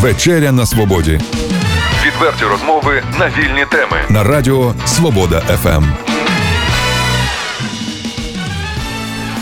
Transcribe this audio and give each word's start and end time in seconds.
Вечеря 0.00 0.52
на 0.52 0.66
свободі. 0.66 1.20
Відверті 2.06 2.44
розмови 2.44 3.02
на 3.18 3.26
вільні 3.28 3.66
теми 3.70 3.96
на 4.08 4.24
Радіо 4.24 4.74
Свобода 4.86 5.40
ФМ. 5.40 5.84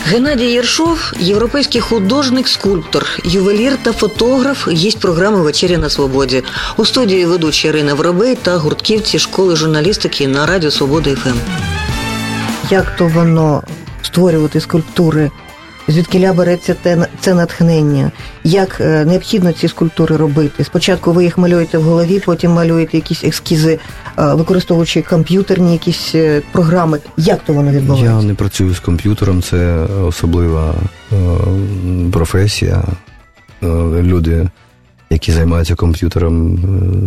Геннадій 0.05 0.45
Єршов 0.45 1.13
європейський 1.19 1.81
художник, 1.81 2.47
скульптор, 2.47 3.05
ювелір 3.23 3.77
та 3.83 3.93
фотограф. 3.93 4.67
Гість 4.67 4.99
програми 4.99 5.41
Вечеря 5.41 5.77
на 5.77 5.89
свободі. 5.89 6.43
У 6.77 6.85
студії 6.85 7.25
ведучі 7.25 7.67
Ірина 7.67 7.93
Воробей 7.93 8.35
та 8.35 8.57
гуртківці 8.57 9.19
школи 9.19 9.55
журналістики 9.55 10.27
на 10.27 10.45
Радіо 10.45 10.71
Свобода 10.71 11.15
ФМ. 11.15 11.37
Як 12.69 12.95
то 12.95 13.07
воно 13.07 13.63
створювати 14.01 14.61
скульптури? 14.61 15.31
Звідкиля 15.87 16.33
береться 16.33 16.73
те, 16.73 17.06
це 17.27 17.33
натхнення? 17.33 18.11
Як 18.43 18.81
е, 18.81 19.05
необхідно 19.05 19.51
ці 19.51 19.67
скульптури 19.67 20.17
робити? 20.17 20.63
Спочатку 20.63 21.11
ви 21.13 21.23
їх 21.23 21.37
малюєте 21.37 21.77
в 21.77 21.83
голові, 21.83 22.21
потім 22.25 22.51
малюєте 22.51 22.97
якісь 22.97 23.23
ескізи, 23.23 23.79
е, 24.19 24.33
використовуючи 24.33 25.01
комп'ютерні 25.01 25.73
якісь 25.73 26.11
е, 26.15 26.41
програми. 26.51 26.99
Як 27.17 27.39
то 27.45 27.53
воно 27.53 27.71
відбувається? 27.71 28.15
Я 28.15 28.21
не 28.21 28.33
працюю 28.33 28.73
з 28.73 28.79
комп'ютером, 28.79 29.41
це 29.41 29.75
особлива 30.05 30.75
професія. 32.11 32.83
Люди, 34.01 34.49
які 35.09 35.31
займаються 35.31 35.75
комп'ютером, 35.75 36.59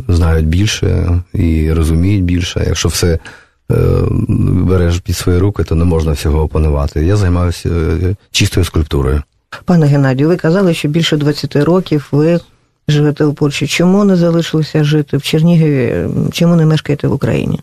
знають 0.09 0.47
більше 0.47 1.21
і 1.35 1.73
розуміють 1.73 2.25
більше. 2.25 2.65
Якщо 2.67 2.89
все 2.89 3.19
береш 4.49 4.99
під 4.99 5.17
свої 5.17 5.39
руки, 5.39 5.65
то 5.65 5.75
не 5.75 5.85
можна 5.85 6.13
всього 6.13 6.43
опанувати. 6.43 7.05
Я 7.05 7.17
займаюся 7.17 7.71
чистою 8.31 8.65
скульптурою. 8.65 9.23
Пане 9.65 9.87
Геннадію, 9.87 10.29
ви 10.29 10.37
казали, 10.37 10.75
що 10.75 10.89
більше 10.89 11.17
20 11.17 11.57
років 11.57 12.09
ви 12.13 12.41
живете 12.89 13.25
у 13.25 13.35
Польщі. 13.35 13.67
Чому 13.67 14.05
не 14.05 14.17
залишилося 14.17 14.85
жити 14.85 15.17
в 15.17 15.23
Чернігові? 15.23 16.07
Чому 16.33 16.57
не 16.57 16.67
мешкаєте 16.67 17.09
в 17.09 17.13
Україні? 17.13 17.61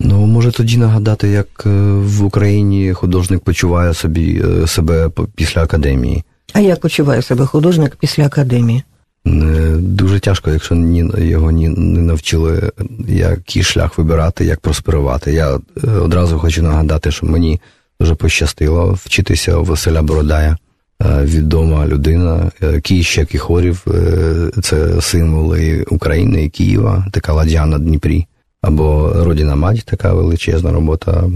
Ну, 0.00 0.26
може 0.26 0.52
тоді 0.52 0.76
нагадати, 0.76 1.28
як 1.28 1.46
е, 1.66 1.70
в 1.92 2.24
Україні 2.24 2.92
художник 2.92 3.40
почуває 3.40 3.94
собі 3.94 4.42
е, 4.44 4.66
себе 4.66 5.10
після 5.34 5.62
академії. 5.62 6.24
А 6.52 6.60
як 6.60 6.80
почуває 6.80 7.22
себе 7.22 7.46
художник 7.46 7.96
після 7.96 8.26
академії? 8.26 8.82
Е, 9.26 9.30
Дуже 9.78 10.20
тяжко, 10.20 10.50
якщо 10.50 10.74
ні, 10.74 11.10
його 11.18 11.50
ні, 11.50 11.68
не 11.68 12.00
навчили, 12.00 12.70
який 13.08 13.62
шлях 13.62 13.98
вибирати, 13.98 14.44
як 14.44 14.60
просперувати. 14.60 15.32
Я 15.32 15.58
одразу 16.02 16.38
хочу 16.38 16.62
нагадати, 16.62 17.10
що 17.10 17.26
мені 17.26 17.60
дуже 18.00 18.14
пощастило 18.14 18.98
вчитися 19.04 19.56
у 19.56 19.64
Василя 19.64 20.02
Бородая, 20.02 20.56
відома 21.04 21.86
людина. 21.86 22.50
Е, 22.62 22.80
Київщик 22.80 23.34
і 23.34 23.38
хорів 23.38 23.84
е, 23.94 24.50
це 24.62 25.00
символи 25.00 25.84
України 25.90 26.44
і 26.44 26.48
Києва, 26.48 27.06
така 27.12 27.32
ладья 27.32 27.66
на 27.66 27.78
Дніпрі. 27.78 28.26
Або 28.62 29.12
Родіна 29.14 29.56
мать, 29.56 29.84
така 29.84 30.12
величезна 30.12 30.72
робота 30.72 31.30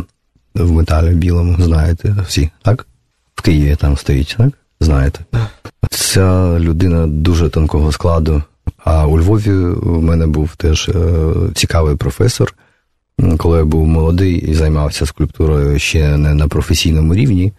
в 0.55 0.73
металі 0.73 1.15
білому, 1.15 1.57
знаєте 1.63 2.17
всі, 2.27 2.51
так? 2.63 2.87
В 3.35 3.43
Києві 3.43 3.77
там 3.77 3.97
стоїть, 3.97 4.35
так? 4.39 4.51
Знаєте. 4.81 5.21
Ця 5.91 6.59
людина 6.59 7.07
дуже 7.07 7.49
тонкого 7.49 7.93
складу. 7.93 8.43
А 8.85 9.07
у 9.07 9.19
Львові 9.19 9.53
у 9.53 10.01
мене 10.01 10.27
був 10.27 10.57
теж 10.57 10.89
е, 10.89 10.95
цікавий 11.55 11.97
професор. 11.97 12.55
Коли 13.37 13.59
я 13.59 13.65
був 13.65 13.87
молодий 13.87 14.35
і 14.35 14.55
займався 14.55 15.07
скульптурою 15.07 15.79
ще 15.79 16.17
не 16.17 16.35
на 16.35 16.49
професійному 16.49 17.15
рівні, 17.15 17.53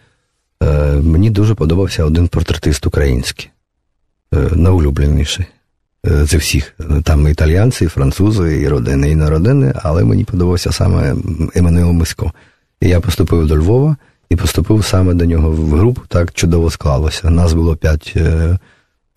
е, 0.62 0.96
мені 1.04 1.30
дуже 1.30 1.56
подобався 1.56 2.04
один 2.04 2.28
портретист 2.28 2.88
український, 2.88 3.50
е, 4.34 4.50
найулюбленіший 4.56 5.46
е, 6.08 6.24
всіх. 6.24 6.74
Там 7.04 7.28
і 7.28 7.32
італіянці, 7.32 7.86
і 7.86 7.88
французи, 7.88 8.62
і 8.62 8.68
родини, 8.68 9.12
і 9.12 9.16
не 9.16 9.30
родини, 9.30 9.74
але 9.76 10.04
мені 10.04 10.24
подобався 10.24 10.72
саме 10.72 11.16
Еммануел 11.56 11.92
Миско. 11.92 12.32
І 12.82 12.90
я 12.90 13.00
поступив 13.00 13.48
до 13.48 13.58
Львова 13.58 13.96
і 14.30 14.36
поступив 14.36 14.86
саме 14.86 15.14
до 15.14 15.26
нього 15.26 15.52
в 15.52 15.70
групу. 15.70 16.02
Так 16.08 16.34
чудово 16.34 16.72
склалося. 16.72 17.30
Нас 17.30 17.54
було 17.54 17.76
п'ять 17.76 18.14
е, 18.16 18.58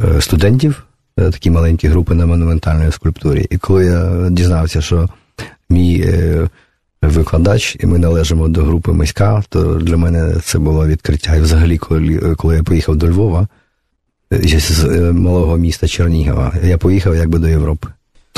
е, 0.02 0.20
студентів, 0.20 0.84
такі 1.16 1.50
маленькі 1.50 1.88
групи 1.88 2.14
на 2.14 2.26
монументальній 2.26 2.92
скульптурі. 2.92 3.46
І 3.50 3.58
коли 3.58 3.84
я 3.84 4.28
дізнався, 4.30 4.80
що 4.80 5.08
мій 5.70 6.04
викладач, 7.08 7.76
і 7.80 7.86
ми 7.86 7.98
належимо 7.98 8.48
до 8.48 8.62
групи 8.62 8.92
миська, 8.92 9.42
то 9.48 9.74
для 9.74 9.96
мене 9.96 10.36
це 10.44 10.58
було 10.58 10.86
відкриття. 10.86 11.36
І 11.36 11.40
взагалі, 11.40 11.78
коли, 11.78 12.34
коли 12.36 12.56
я 12.56 12.62
поїхав 12.62 12.96
до 12.96 13.08
Львова, 13.08 13.48
е, 14.32 14.58
з 14.58 14.84
е, 14.84 15.12
малого 15.12 15.56
міста 15.56 15.88
Чернігова, 15.88 16.52
я 16.64 16.78
поїхав 16.78 17.16
якби 17.16 17.38
до 17.38 17.48
Європи. 17.48 17.88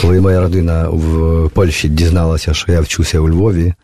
Коли 0.01 0.21
моя 0.21 0.41
родина 0.41 0.89
в 0.89 1.49
Польщі 1.51 1.89
дізналася, 1.89 2.55
що 2.55 2.73
я 2.73 2.81
вчуся 2.81 3.21
у 3.21 3.29
Львові, 3.29 3.75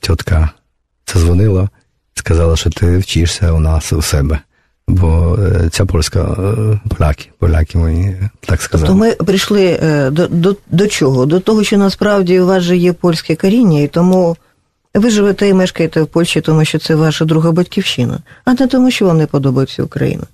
тітка 0.00 0.50
задзвонила, 1.12 1.68
сказала, 2.14 2.56
що 2.56 2.70
ти 2.70 2.98
вчишся 2.98 3.52
у 3.52 3.60
нас 3.60 3.92
у 3.92 4.02
себе. 4.02 4.40
Бо 4.88 5.38
ця 5.70 5.84
польська 5.84 6.36
поляки, 6.88 7.28
поляки 7.38 7.78
мої 7.78 8.16
так 8.40 8.62
сказали. 8.62 8.88
То 8.88 8.96
ми 8.96 9.12
прийшли 9.12 9.78
е, 9.82 10.10
до, 10.10 10.26
до, 10.26 10.56
до 10.70 10.86
чого? 10.86 11.26
До 11.26 11.40
того, 11.40 11.64
що 11.64 11.78
насправді 11.78 12.40
у 12.40 12.46
вас 12.46 12.62
же 12.62 12.76
є 12.76 12.92
польське 12.92 13.36
коріння, 13.36 13.80
і 13.80 13.88
тому 13.88 14.36
ви 14.94 15.10
живете 15.10 15.48
і 15.48 15.54
мешкаєте 15.54 16.02
в 16.02 16.06
Польщі, 16.06 16.40
тому 16.40 16.64
що 16.64 16.78
це 16.78 16.94
ваша 16.94 17.24
друга 17.24 17.52
батьківщина, 17.52 18.18
а 18.44 18.54
не 18.54 18.66
тому, 18.66 18.90
що 18.90 19.06
вам 19.06 19.18
не 19.18 19.26
подобається 19.26 19.82
Україна. 19.82 20.24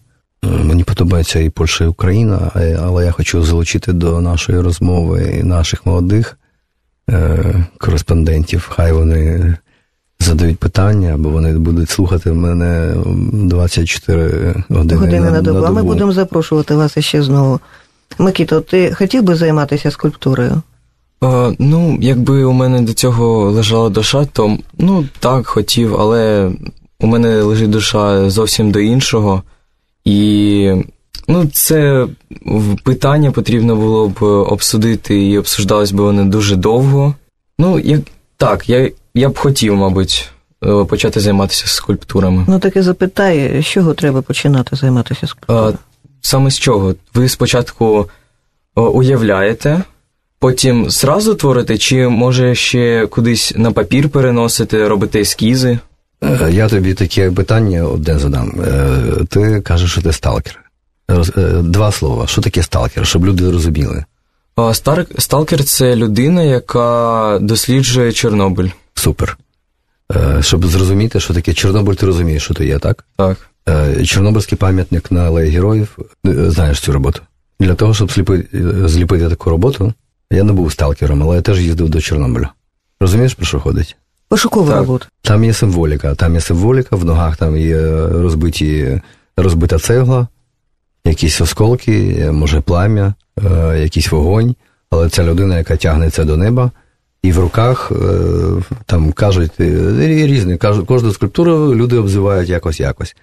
Е, 0.44 0.48
Мені 0.48 0.84
подобається 0.84 1.40
і 1.40 1.50
Польща, 1.50 1.84
і 1.84 1.88
Україна, 1.88 2.50
е, 2.56 2.78
але 2.82 3.04
я 3.04 3.12
хочу 3.12 3.42
залучити 3.42 3.92
до 3.92 4.20
нашої 4.20 4.60
розмови 4.60 5.40
наших 5.44 5.86
молодих 5.86 6.36
кореспондентів. 7.78 8.70
Хай 8.72 8.92
вони 8.92 9.56
задають 10.20 10.58
питання, 10.58 11.16
бо 11.18 11.28
вони 11.28 11.58
будуть 11.58 11.90
слухати 11.90 12.32
мене 12.32 12.94
24 13.32 14.54
години, 14.68 15.00
Години 15.00 15.30
на 15.30 15.42
добу. 15.42 15.64
А 15.66 15.70
ми 15.70 15.82
будемо 15.82 16.12
запрошувати 16.12 16.74
вас 16.74 16.96
іще 16.96 17.22
знову. 17.22 17.60
Микіто, 18.18 18.60
ти 18.60 18.94
хотів 18.94 19.22
би 19.22 19.34
займатися 19.34 19.90
скульптурою? 19.90 20.62
Е, 21.24 21.54
ну, 21.58 21.98
якби 22.00 22.44
у 22.44 22.52
мене 22.52 22.82
до 22.82 22.92
цього 22.92 23.50
лежала 23.50 23.88
душа, 23.88 24.24
то 24.24 24.58
ну 24.78 25.04
так, 25.18 25.46
хотів, 25.46 25.96
але 26.00 26.52
у 27.00 27.06
мене 27.06 27.42
лежить 27.42 27.70
душа 27.70 28.30
зовсім 28.30 28.70
до 28.70 28.80
іншого. 28.80 29.42
І 30.04 30.72
ну, 31.28 31.46
це 31.52 32.06
питання 32.84 33.30
потрібно 33.30 33.76
було 33.76 34.08
б 34.08 34.22
обсудити, 34.22 35.26
і 35.26 35.38
обсуждалось 35.38 35.92
би 35.92 36.04
вони 36.04 36.24
дуже 36.24 36.56
довго. 36.56 37.14
Ну, 37.58 37.78
як 37.78 38.00
так, 38.36 38.68
я, 38.68 38.90
я 39.14 39.28
б 39.28 39.38
хотів, 39.38 39.76
мабуть, 39.76 40.28
е, 40.64 40.84
почати 40.84 41.20
займатися 41.20 41.66
скульптурами. 41.66 42.44
Ну 42.48 42.58
таки 42.58 42.82
запитай, 42.82 43.62
з 43.62 43.66
чого 43.66 43.94
треба 43.94 44.22
починати 44.22 44.76
займатися 44.76 45.26
скульптурою? 45.26 45.74
А, 45.74 45.78
саме 46.20 46.50
з 46.50 46.58
чого? 46.58 46.94
Ви 47.14 47.28
спочатку 47.28 48.08
уявляєте, 48.74 49.82
потім 50.38 50.90
зразу 50.90 51.34
творите, 51.34 51.78
чи 51.78 52.08
може 52.08 52.54
ще 52.54 53.06
кудись 53.06 53.52
на 53.56 53.72
папір 53.72 54.08
переносите, 54.08 54.88
робите 54.88 55.20
ескізи? 55.20 55.78
Е, 56.24 56.50
Я 56.52 56.68
тобі 56.68 56.94
таке 56.94 57.30
питання 57.30 57.84
одне 57.84 58.18
задам. 58.18 58.52
Е, 58.66 59.24
Ти 59.30 59.60
кажеш, 59.60 59.90
що 59.92 60.02
ти 60.02 60.12
сталкер. 60.12 60.60
Е, 61.10 61.52
Два 61.62 61.92
слова. 61.92 62.26
Що 62.26 62.42
таке 62.42 62.62
сталкер, 62.62 63.06
щоб 63.06 63.26
люди 63.26 63.50
розуміли? 63.50 64.04
Сталкер 65.18 65.64
це 65.64 65.96
людина, 65.96 66.42
яка 66.42 67.38
досліджує 67.42 68.12
Чорнобиль. 68.12 68.68
Супер. 69.00 69.38
Е, 70.14 70.42
Щоб 70.42 70.66
зрозуміти, 70.66 71.20
що 71.20 71.34
таке 71.34 71.52
Чорнобиль, 71.54 71.94
ти 71.94 72.06
розумієш, 72.06 72.42
що 72.44 72.54
то 72.54 72.64
є, 72.64 72.78
так? 72.78 73.04
Так. 73.16 73.36
Е, 73.68 74.04
Чорнобильський 74.04 74.58
пам'ятник 74.58 75.10
на 75.12 75.20
Алеї 75.26 75.50
Героїв. 75.50 75.98
Е, 76.26 76.50
Знаєш 76.50 76.80
цю 76.80 76.92
роботу? 76.92 77.20
Для 77.60 77.74
того, 77.74 77.94
щоб 77.94 78.08
сліпи- 78.10 78.44
е, 78.84 78.88
зліпити 78.88 79.28
таку 79.28 79.50
роботу, 79.50 79.92
я 80.30 80.42
не 80.44 80.52
був 80.52 80.72
сталкером, 80.72 81.22
але 81.22 81.36
я 81.36 81.42
теж 81.42 81.60
їздив 81.60 81.88
до 81.88 82.00
Чорнобиля. 82.00 82.48
Розумієш, 83.00 83.34
про 83.34 83.46
що 83.46 83.60
ходить? 83.60 83.96
Пошукова 84.28 84.74
робота. 84.74 85.06
Там 85.22 85.44
є 85.44 85.52
символіка. 85.52 86.14
Там 86.14 86.34
є 86.34 86.40
символіка, 86.40 86.96
в 86.96 87.04
ногах 87.04 87.36
там 87.36 87.56
є 87.56 88.06
розбиті, 88.08 89.00
розбита 89.36 89.78
цегла, 89.78 90.28
якісь 91.04 91.40
осколки, 91.40 92.28
може 92.32 92.60
плам'я, 92.60 93.14
е, 93.44 93.78
якийсь 93.82 94.12
вогонь, 94.12 94.54
але 94.90 95.08
це 95.08 95.24
людина, 95.24 95.58
яка 95.58 95.76
тягнеться 95.76 96.24
до 96.24 96.36
неба. 96.36 96.70
І 97.22 97.32
в 97.32 97.38
руках 97.38 97.92
е, 97.92 97.96
там 98.86 99.12
кажуть 99.12 99.52
е, 99.60 100.26
різні, 100.26 100.56
кажуть, 100.56 100.86
кожну 100.86 101.12
скульптуру 101.12 101.74
люди 101.74 101.96
обзивають 101.96 102.48
якось 102.48 102.80
якось. 102.80 103.16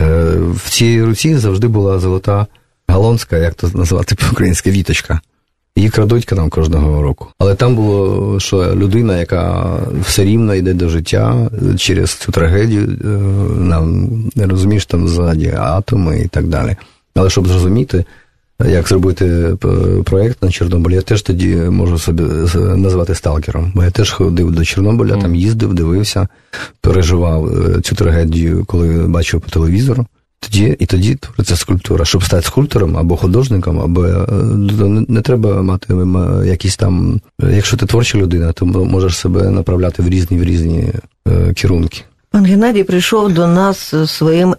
Е, 0.00 0.34
В 0.54 0.70
цій 0.70 1.02
руці 1.02 1.36
завжди 1.36 1.68
була 1.68 1.98
золота 1.98 2.46
галонська, 2.88 3.36
як 3.36 3.54
то 3.54 3.70
назвати 3.74 4.14
по-українськи, 4.14 4.70
віточка. 4.70 5.20
Її 5.76 5.90
крадуть 5.90 6.32
нам 6.32 6.50
кожного 6.50 7.02
року. 7.02 7.26
Але 7.38 7.54
там 7.54 7.76
було, 7.76 8.40
що 8.40 8.74
людина, 8.74 9.18
яка 9.18 9.76
все 10.02 10.24
рівно 10.24 10.54
йде 10.54 10.74
до 10.74 10.88
життя 10.88 11.50
через 11.76 12.10
цю 12.14 12.32
трагедію, 12.32 12.98
нам 13.58 14.08
не 14.34 14.46
розумієш 14.46 14.86
там 14.86 15.08
ззаді 15.08 15.54
атоми 15.58 16.20
і 16.20 16.28
так 16.28 16.46
далі. 16.46 16.76
Але 17.14 17.30
щоб 17.30 17.48
зрозуміти, 17.48 18.04
як 18.68 18.88
зробити 18.88 19.56
проєкт 20.04 20.42
на 20.42 20.50
Чорнобилі, 20.50 20.94
я 20.94 21.02
теж 21.02 21.22
тоді 21.22 21.56
можу 21.56 21.98
собі 21.98 22.22
назвати 22.76 23.14
сталкером. 23.14 23.72
Бо 23.74 23.84
я 23.84 23.90
теж 23.90 24.10
ходив 24.10 24.50
до 24.50 24.64
Чорнобиля, 24.64 25.16
там 25.16 25.34
їздив, 25.34 25.74
дивився, 25.74 26.28
переживав 26.80 27.50
цю 27.82 27.94
трагедію, 27.94 28.64
коли 28.64 28.88
бачив 28.88 29.40
по 29.40 29.50
телевізору. 29.50 30.06
Тоді 30.40 30.76
і 30.78 30.86
тоді 30.86 31.14
твориться 31.14 31.56
скульптура. 31.56 32.04
Щоб 32.04 32.24
стати 32.24 32.46
скульптором 32.46 32.96
або 32.96 33.16
художником, 33.16 33.80
або 33.80 34.06
не 35.08 35.20
треба 35.20 35.62
мати 35.62 35.94
якісь 36.46 36.76
там. 36.76 37.20
Якщо 37.50 37.76
ти 37.76 37.86
творча 37.86 38.18
людина, 38.18 38.52
то 38.52 38.66
можеш 38.66 39.16
себе 39.16 39.50
направляти 39.50 40.02
в 40.02 40.08
різні 40.08 40.38
в 40.38 40.44
різні 40.44 40.88
керунки. 41.54 42.02
Пан 42.30 42.44
Геннадій 42.44 42.84
прийшов 42.84 43.32
до 43.32 43.46
нас 43.46 43.94
своїм 44.06 44.54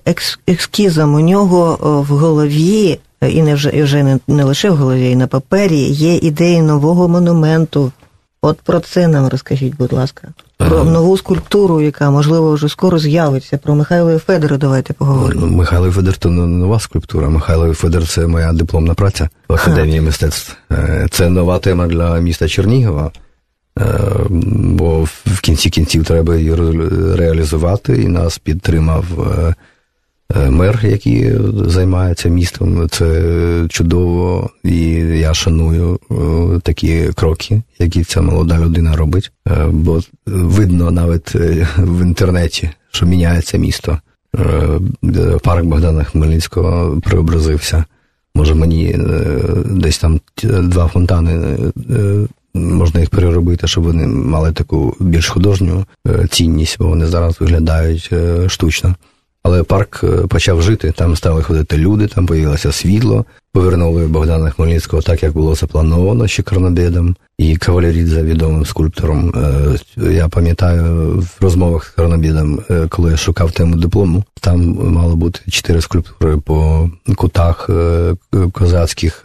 екскізом. 0.48 1.16
У 1.16 1.20
нього 1.20 1.78
в 2.10 2.14
голові, 2.14 3.00
і 3.28 3.42
не 3.42 3.56
вже 3.56 3.70
і 3.70 3.84
вже 3.84 4.04
не, 4.04 4.20
не 4.28 4.44
лише 4.44 4.70
в 4.70 4.75
голові, 4.75 5.12
і 5.12 5.16
на 5.16 5.28
папері 5.28 5.80
є 5.80 6.16
ідеї 6.16 6.62
нового 6.62 7.08
монументу. 7.08 7.92
От 8.42 8.62
про 8.62 8.80
це 8.80 9.08
нам 9.08 9.28
розкажіть, 9.28 9.75
будь 9.75 9.94
ласка, 9.94 10.28
про 10.58 10.84
нову 10.84 11.18
скульптуру, 11.18 11.81
яка 11.81 12.12
можливо 12.12 12.54
вже 12.54 12.70
скоро 12.70 13.00
з'явиться. 13.00 13.58
Про 13.58 13.75
Михайла 13.75 14.20
Федора 14.20 14.58
давайте 14.58 14.94
поговоримо. 14.94 15.48
Михайло 15.48 15.92
Федор 15.92 16.18
то 16.18 16.30
не 16.30 16.48
нова 16.48 16.80
скульптура. 16.80 17.30
Михайло 17.30 17.74
Федор 17.74 18.08
це 18.08 18.28
моя 18.28 18.54
дипломна 18.54 18.94
праця 18.94 19.30
в 19.50 19.54
академії 19.54 19.98
ага. 19.98 20.06
мистецтв. 20.06 20.58
Е, 20.72 21.08
це 21.12 21.30
нова 21.30 21.60
тема 21.60 21.88
для 21.88 22.20
міста 22.20 22.48
Чернігова. 22.48 23.12
Е, 23.80 23.84
бо 24.30 25.04
в 25.25 25.42
кінці 25.42 25.70
кінців 25.70 26.06
треба 26.06 26.36
її 26.36 26.56
реалізувати, 27.16 28.02
і 28.02 28.08
нас 28.08 28.38
підтримав 28.38 29.06
е, 29.20 29.56
мер, 30.50 30.80
який 30.84 31.32
займається 31.68 32.30
містом. 32.30 32.90
Це 32.90 33.66
чудово, 33.70 34.50
і 34.64 34.80
я 35.00 35.34
шаную 35.34 36.00
такі 36.64 37.10
кроки, 37.16 37.62
які 37.80 38.04
ця 38.04 38.22
молода 38.22 38.60
людина 38.60 38.96
робить. 38.96 39.32
Бо 39.70 40.00
видно 40.26 40.92
навіть 40.92 41.36
в 41.78 42.02
інтернеті, 42.02 42.70
що 42.92 43.06
міняється 43.06 43.58
місто. 43.58 44.00
Парк 45.44 45.66
Богдана 45.66 46.04
Хмельницького 46.04 47.02
преобразився. 47.02 47.86
Може, 48.36 48.56
мені 48.56 48.96
десь 49.66 49.98
там 49.98 50.20
два 50.64 50.88
фонтани 50.88 51.58
можна 52.54 53.00
їх 53.00 53.10
переробити, 53.10 53.68
щоб 53.68 53.84
вони 53.84 54.08
мали 54.08 54.52
таку 54.52 54.96
більш 55.00 55.30
художню 55.30 55.86
е, 56.08 56.28
цінність, 56.32 56.78
бо 56.80 56.88
вони 56.88 57.06
зараз 57.06 57.42
виглядають 57.42 58.10
е, 58.12 58.50
штучно. 58.50 58.96
Але 59.44 59.63
парк 59.63 60.01
е, 60.04 60.07
почав 60.07 60.62
жити, 60.62 60.94
там 60.95 61.16
стали 61.16 61.44
ходити 61.44 61.78
люди, 61.78 62.07
там 62.07 62.25
появилося 62.25 62.72
світло, 62.72 63.25
повернули 63.54 64.07
Богдана 64.07 64.50
Хмельницького 64.50 65.01
так, 65.01 65.24
як 65.24 65.34
було 65.34 65.56
заплановано 65.56 66.28
ще 66.28 66.44
Корнобєдом. 66.44 67.16
І 67.38 67.56
Кавалерідзе, 67.57 68.24
відомим 68.24 68.66
скульптором. 68.66 69.34
Я 69.98 70.28
пам'ятаю 70.28 71.10
в 71.19 71.44
розмовах 71.44 71.86
з 71.86 71.90
Корнобєдом, 71.90 72.60
коли 72.90 73.12
я 73.12 73.18
шукав 73.18 73.51
тему 73.51 73.75
диплому, 73.75 74.24
там 74.42 74.62
мало 74.94 75.16
бути 75.16 75.40
чотири 75.51 75.81
скульптури 75.81 76.38
по 76.38 76.89
кутах 77.16 77.69
козацьких 78.51 79.24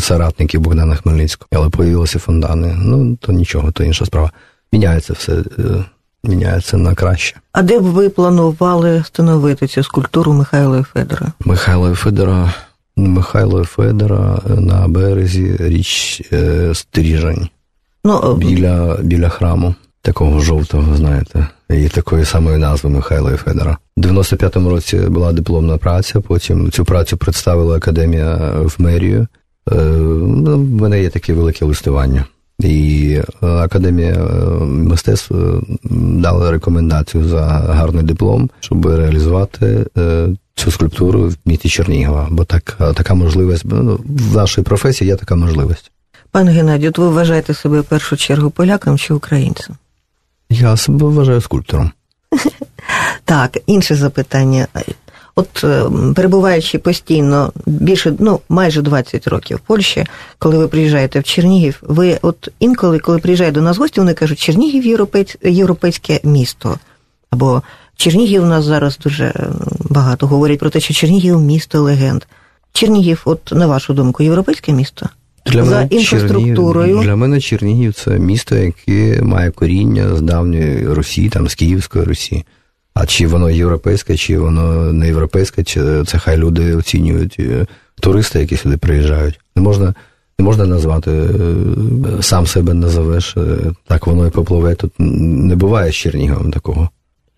соратників 0.00 0.60
Богдана 0.60 0.96
Хмельницького. 0.96 1.48
Але 1.52 1.70
появилися 1.70 2.18
фондани. 2.18 2.76
Ну 2.78 3.16
то 3.16 3.32
нічого, 3.32 3.72
то 3.72 3.84
інша 3.84 4.06
справа. 4.06 4.30
Міняється 4.72 5.12
все 5.12 5.42
міняється 6.28 6.76
на 6.76 6.94
краще. 6.94 7.36
А 7.52 7.62
де 7.62 7.80
б 7.80 7.82
ви 7.82 8.08
планували 8.08 9.00
встановити 9.00 9.66
цю 9.66 9.82
скульптуру 9.82 10.32
Михайла 10.32 10.82
Федора? 10.82 11.32
Михайла 11.40 11.94
Федора, 11.94 12.54
Михайло 12.96 13.64
Федора 13.64 14.38
на 14.46 14.88
березі 14.88 15.56
річ 15.60 16.22
е, 16.32 16.70
Стріжень. 16.74 17.48
Ну, 18.04 18.34
біля, 18.34 18.96
біля 19.02 19.28
храму. 19.28 19.74
Такого 20.02 20.40
жовтого, 20.40 20.96
знаєте, 20.96 21.46
і 21.70 21.88
такої 21.88 22.24
самої 22.24 22.58
назви 22.58 22.90
Михайла 22.90 23.36
Федора. 23.36 23.78
У 23.96 24.00
95-му 24.00 24.70
році 24.70 24.96
була 24.96 25.32
дипломна 25.32 25.76
праця, 25.76 26.20
потім 26.20 26.70
цю 26.70 26.84
працю 26.84 27.16
представила 27.16 27.76
академія 27.76 28.52
в 28.54 28.74
мерію. 28.78 29.26
Е, 29.72 29.74
ну, 29.74 30.56
в 30.56 30.82
мене 30.82 31.02
є 31.02 31.10
таке 31.10 31.32
велике 31.32 31.64
листування. 31.64 32.24
І 32.58 33.20
е, 33.42 33.46
Академія 33.46 34.14
е, 34.14 34.64
мистецтв 34.64 35.34
е, 35.34 35.60
дала 36.20 36.50
рекомендацію 36.50 37.28
за 37.28 37.42
гарний 37.46 38.04
диплом, 38.04 38.50
щоб 38.60 38.86
реалізувати 38.86 39.86
цю 40.54 40.70
скульптуру 40.70 41.28
в 41.28 41.36
місті 41.44 41.68
Чернігова. 41.68 42.28
Бо 42.30 42.44
так, 42.44 42.76
така 42.94 43.14
можливість 43.14 43.64
ну, 43.64 44.00
в 44.04 44.36
нашій 44.36 44.62
професії 44.62 45.08
є 45.08 45.16
така 45.16 45.36
можливість. 45.36 45.90
Пане 46.30 46.52
Геннадію, 46.52 46.90
от 46.90 46.98
ви 46.98 47.08
вважаєте 47.08 47.54
себе 47.54 47.80
в 47.80 47.84
першу 47.84 48.16
чергу 48.16 48.50
поляком 48.50 48.98
чи 48.98 49.14
українцем? 49.14 49.76
Я 50.50 50.76
себе 50.76 51.06
вважаю 51.06 51.40
скульптором. 51.40 51.90
Так, 53.24 53.58
інше 53.66 53.94
запитання. 53.94 54.66
От 55.38 55.64
е, 55.64 55.84
перебуваючи 56.14 56.78
постійно 56.78 57.52
більше, 57.66 58.14
ну 58.18 58.40
майже 58.48 58.82
20 58.82 59.26
років 59.26 59.56
в 59.56 59.60
Польщі, 59.60 60.04
коли 60.38 60.58
ви 60.58 60.68
приїжджаєте 60.68 61.20
в 61.20 61.24
Чернігів, 61.24 61.82
ви 61.82 62.18
от 62.22 62.48
інколи, 62.60 62.98
коли 62.98 63.18
приїжджають 63.18 63.54
до 63.54 63.62
нас 63.62 63.78
гості, 63.78 64.00
вони 64.00 64.14
кажуть, 64.14 64.38
Чернігів 64.38 64.86
європейсь, 64.86 65.36
європейське 65.42 66.20
місто. 66.24 66.78
Або 67.30 67.62
Чернігів 67.96 68.42
у 68.42 68.46
нас 68.46 68.64
зараз 68.64 68.98
дуже 68.98 69.24
е, 69.24 69.50
багато 69.90 70.26
говорять 70.26 70.58
про 70.58 70.70
те, 70.70 70.80
що 70.80 70.94
Чернігів 70.94 71.40
місто 71.40 71.82
легенд. 71.82 72.22
Чернігів, 72.72 73.22
от 73.24 73.52
на 73.52 73.66
вашу 73.66 73.94
думку, 73.94 74.22
європейське 74.22 74.72
місто? 74.72 75.08
Для 75.46 75.64
За 75.64 75.70
мене 75.70 75.88
інфраструктурою. 75.90 76.86
Чернігів, 76.86 77.06
для 77.06 77.16
мене 77.16 77.40
Чернігів 77.40 77.94
це 77.94 78.18
місто, 78.18 78.56
яке 78.56 79.22
має 79.22 79.50
коріння 79.50 80.16
з 80.16 80.20
давньої 80.20 80.88
Русі, 80.88 81.28
там 81.28 81.48
з 81.48 81.54
Київської 81.54 82.04
Русі. 82.04 82.44
А 82.98 83.06
чи 83.06 83.26
воно 83.26 83.50
європейське, 83.50 84.16
чи 84.16 84.38
воно 84.38 84.92
не 84.92 85.06
європейське, 85.06 85.64
чи 85.64 86.04
це 86.06 86.18
хай 86.18 86.36
люди 86.36 86.74
оцінюють 86.76 87.36
е, 87.38 87.66
туристи, 88.00 88.40
які 88.40 88.56
сюди 88.56 88.76
приїжджають. 88.76 89.40
Не 89.56 89.62
можна 89.62 89.94
не 90.38 90.44
можна 90.44 90.66
назвати, 90.66 91.10
е, 91.10 92.22
сам 92.22 92.46
себе 92.46 92.74
назовеш, 92.74 93.36
е, 93.36 93.40
так 93.86 94.06
воно 94.06 94.26
і 94.26 94.30
попливе. 94.30 94.74
Тут 94.74 94.92
не 94.98 95.56
буває 95.56 95.92
з 95.92 95.94
Черніговом 95.94 96.50
такого. 96.52 96.88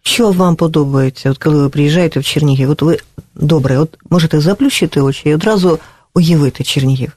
Що 0.02 0.30
вам 0.30 0.56
подобається, 0.56 1.30
от 1.30 1.38
коли 1.38 1.56
ви 1.62 1.68
приїжджаєте 1.68 2.20
в 2.20 2.24
Чернігів? 2.24 2.70
От 2.70 2.82
ви 2.82 2.98
добре, 3.34 3.78
от 3.78 3.98
можете 4.10 4.40
заплющити 4.40 5.00
очі 5.00 5.28
і 5.28 5.34
одразу 5.34 5.78
уявити 6.14 6.64
Чернігів. 6.64 7.12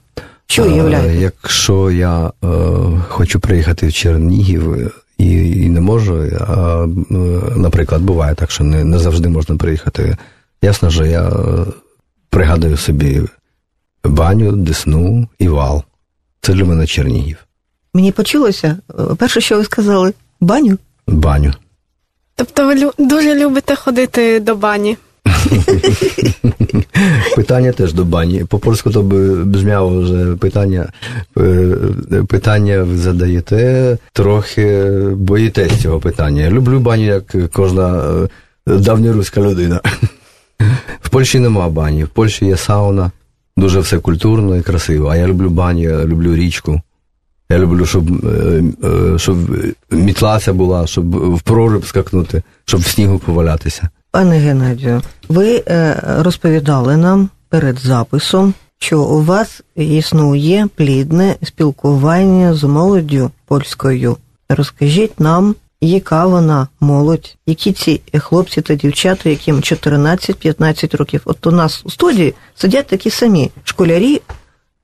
Що 0.47 0.65
уявляєте? 0.65 1.15
Якщо 1.15 1.91
я 1.91 2.31
е, 2.43 2.47
хочу 3.09 3.39
приїхати 3.39 3.87
в 3.87 3.93
Чернігів, 3.93 4.91
і 5.21 5.61
і 5.61 5.69
не 5.69 5.81
можу. 5.81 6.29
А, 6.39 6.87
Наприклад, 7.55 8.01
буває 8.01 8.35
так, 8.35 8.51
що 8.51 8.63
не, 8.63 8.83
не 8.83 8.99
завжди 8.99 9.29
можна 9.29 9.55
приїхати. 9.55 10.17
Ясно, 10.61 10.91
що 10.91 11.05
я 11.05 11.29
е, 11.29 11.65
пригадую 12.29 12.77
собі 12.77 13.21
баню, 14.03 14.51
десну 14.51 15.27
і 15.39 15.47
вал. 15.47 15.83
Це 16.41 16.53
для 16.53 16.65
мене 16.65 16.87
Чернігів. 16.87 17.37
Мені 17.93 18.11
почулося, 18.11 18.77
е, 18.89 19.03
перше, 19.17 19.41
що 19.41 19.57
ви 19.57 19.63
сказали, 19.63 20.13
баню? 20.39 20.77
Баню. 21.07 21.53
Тобто 22.35 22.65
ви 22.67 22.91
дуже 22.97 23.35
любите 23.35 23.75
ходити 23.75 24.39
до 24.39 24.55
бані? 24.55 24.97
Питання 27.35 27.71
теж 27.71 27.93
до 27.93 28.05
бані. 28.05 28.45
По 28.45 28.59
польську 28.59 28.91
то 28.91 29.01
бжмяло 29.45 30.01
вже 30.01 30.35
питання 30.35 30.89
е, 31.37 31.75
питання 32.27 32.87
задаєте, 32.95 33.97
трохи 34.13 34.89
боїтесь 35.15 35.81
цього. 35.81 36.01
Я 36.19 36.49
люблю 36.49 36.79
баню, 36.79 37.05
як 37.05 37.35
кожна 37.51 38.03
е, 38.67 38.77
давньоруська 38.77 39.41
людина. 39.41 39.81
В 41.01 41.09
Польщі 41.09 41.39
нема 41.39 41.69
бані, 41.69 42.03
в 42.03 42.09
Польщі 42.09 42.45
є 42.45 42.57
сауна, 42.57 43.11
дуже 43.57 43.79
все 43.79 43.97
культурно 43.97 44.57
і 44.57 44.61
красиво. 44.61 45.07
А 45.07 45.15
я 45.15 45.27
люблю 45.27 45.49
баню, 45.49 45.81
я 45.81 46.05
люблю 46.05 46.35
річку. 46.35 46.81
Я 47.51 47.59
люблю, 47.59 47.85
щоб 47.85 48.25
е, 48.25 48.63
щоб 49.17 49.37
мітлася 49.91 50.53
була, 50.53 50.87
щоб 50.87 51.35
в 51.35 51.41
прориб 51.41 51.85
скакнути, 51.85 52.43
щоб 52.65 52.81
в 52.81 52.87
снігу 52.87 53.19
повалятися. 53.19 53.89
Пане 54.11 54.37
Геннадію, 54.37 55.01
ви 55.29 55.63
е, 55.67 55.99
розповідали 56.03 56.97
нам 56.97 57.29
перед 57.49 57.79
записом, 57.79 58.53
що 58.79 59.01
у 59.01 59.21
вас 59.21 59.61
існує 59.75 60.67
плідне 60.75 61.35
спілкування 61.43 62.53
з 62.53 62.63
молоддю 62.63 63.31
польською. 63.45 64.17
Розкажіть 64.49 65.19
нам, 65.19 65.55
яка 65.81 66.25
вона 66.25 66.67
молодь, 66.79 67.35
які 67.45 67.71
ці 67.71 68.01
хлопці 68.19 68.61
та 68.61 68.75
дівчата, 68.75 69.29
яким 69.29 69.55
14-15 69.55 70.97
років. 70.97 71.21
От 71.25 71.47
у 71.47 71.51
нас 71.51 71.81
у 71.85 71.89
студії 71.89 72.33
сидять 72.55 72.87
такі 72.87 73.09
самі 73.09 73.51
школярі, 73.63 74.21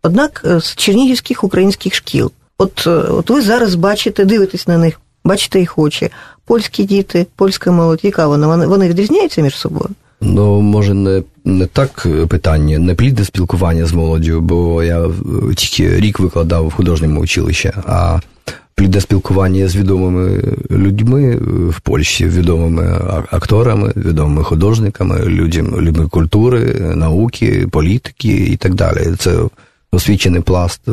однак 0.03 0.41
з 0.59 0.75
чернігівських 0.75 1.43
українських 1.43 1.95
шкіл. 1.95 2.31
От, 2.57 2.87
е, 2.87 2.89
От 2.89 3.29
ви 3.29 3.41
зараз 3.41 3.75
бачите, 3.75 4.25
дивитесь 4.25 4.67
на 4.67 4.77
них. 4.77 4.99
Бачите 5.27 5.59
їх 5.59 5.79
очі. 5.79 6.09
Польські 6.45 6.83
діти, 6.83 7.27
польська 7.35 7.71
молодь, 7.71 7.99
яка 8.03 8.27
вона? 8.27 8.65
Вони 8.65 8.89
відрізняються 8.89 9.41
між 9.41 9.55
собою? 9.55 9.89
Ну, 10.21 10.61
може, 10.61 10.93
не 10.93 11.23
не 11.45 11.65
так 11.65 12.07
питання, 12.27 12.79
не 12.79 12.95
плідне 12.95 13.25
спілкування 13.25 13.85
з 13.85 13.93
молоддю, 13.93 14.41
бо 14.41 14.83
я 14.83 15.09
тільки 15.55 15.99
рік 15.99 16.19
викладав 16.19 16.67
в 16.67 16.71
художньому 16.71 17.21
училищі, 17.21 17.71
а 17.87 18.19
плідне 18.75 19.01
спілкування 19.01 19.67
з 19.67 19.75
відомими 19.75 20.43
людьми 20.71 21.35
в 21.69 21.79
Польщі, 21.79 22.25
відомими 22.25 22.83
акторами, 23.31 23.93
відомими 23.95 24.43
художниками, 24.43 25.19
людьми, 25.25 25.81
людьми 25.81 26.07
культури, 26.07 26.59
науки, 26.95 27.67
політики 27.71 28.29
і 28.29 28.55
так 28.55 28.73
далі. 28.73 29.15
Це 29.19 29.35
освічений 29.91 30.41
пласт 30.41 30.81
е, 30.87 30.91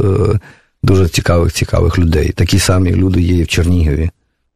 дуже 0.82 1.08
цікавих, 1.08 1.52
цікавих 1.52 1.98
людей. 1.98 2.28
Такі 2.28 2.58
самі 2.58 2.94
люди 2.94 3.20
є 3.20 3.36
і 3.36 3.42
в 3.42 3.48
Чернігові. 3.48 4.10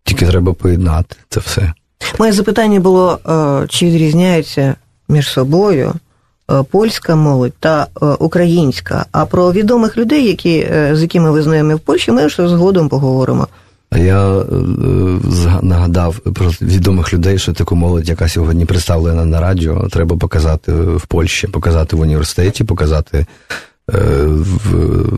Тільки 0.09 0.27
треба 0.27 0.53
поєднати 0.53 1.17
це 1.29 1.41
все. 1.41 1.73
Моє 2.19 2.33
запитання 2.33 2.81
було, 2.81 3.19
е, 3.29 3.67
чи 3.69 3.87
відрізняються 3.87 4.75
між 5.09 5.29
собою 5.29 5.93
е, 6.51 6.63
польська 6.63 7.17
молодь 7.17 7.53
та 7.61 7.87
е, 8.03 8.07
українська. 8.07 9.07
А 9.13 9.27
про 9.27 9.53
відомих 9.53 9.97
людей, 9.97 10.27
які, 10.27 10.69
з 10.93 11.03
якими 11.03 11.31
ви 11.31 11.43
знайомі 11.43 11.75
в 11.75 11.81
Польщі, 11.81 12.13
ми 12.13 12.29
ж 12.29 12.49
згодом 12.49 12.89
поговоримо. 12.89 13.49
Я 13.97 14.43
нагадав 15.63 16.19
про 16.19 16.49
відомих 16.63 17.13
людей, 17.13 17.39
що 17.39 17.53
таку 17.53 17.77
молодь, 17.77 18.09
яка 18.09 18.29
сьогодні 18.29 18.65
представлена 18.65 19.25
на 19.25 19.41
радіо, 19.41 19.89
треба 19.89 20.17
показати 20.17 20.73
в 20.73 21.07
Польщі, 21.07 21.47
показати 21.47 21.97
в 21.97 22.01
університеті, 22.01 22.65
показати 22.65 23.27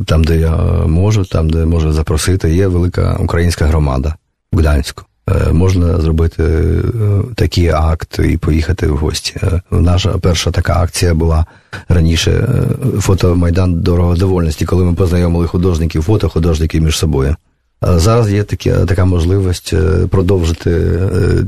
там, 0.06 0.24
де 0.24 0.36
я 0.36 0.56
можу, 0.86 1.24
там, 1.24 1.50
де 1.50 1.66
можу 1.66 1.92
запросити. 1.92 2.54
Є 2.54 2.66
велика 2.66 3.16
українська 3.20 3.64
громада 3.64 4.14
Гданську. 4.52 5.04
Е, 5.30 5.52
можна 5.52 6.00
зробити 6.00 6.42
е, 6.42 6.82
такий 7.34 7.68
акт 7.68 8.20
і 8.28 8.36
поїхати 8.36 8.86
в 8.86 8.96
гості. 8.96 9.34
Е, 9.42 9.62
наша 9.70 10.18
перша 10.18 10.50
така 10.50 10.82
акція 10.82 11.14
була 11.14 11.46
раніше 11.88 12.48
фотомайдан 12.98 13.80
дороговдовольності, 13.80 14.64
коли 14.64 14.84
ми 14.84 14.94
познайомили 14.94 15.46
художників, 15.46 16.02
фотохудожників 16.02 16.82
між 16.82 16.98
собою. 16.98 17.36
Зараз 17.82 18.32
є 18.32 18.44
такі, 18.44 18.70
така 18.70 19.04
можливість 19.04 19.74
продовжити 20.10 20.98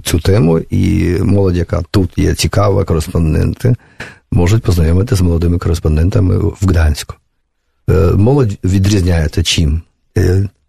цю 0.04 0.18
тему, 0.18 0.58
і 0.58 1.16
молодь, 1.20 1.56
яка 1.56 1.82
тут 1.90 2.10
є 2.16 2.34
цікава, 2.34 2.84
кореспонденти, 2.84 3.74
можуть 4.30 4.62
познайомити 4.62 5.16
з 5.16 5.20
молодими 5.20 5.58
кореспондентами 5.58 6.36
в 6.38 6.58
Гданську. 6.62 7.14
Молодь 8.14 8.58
відрізняється 8.64 9.42
чим? 9.42 9.82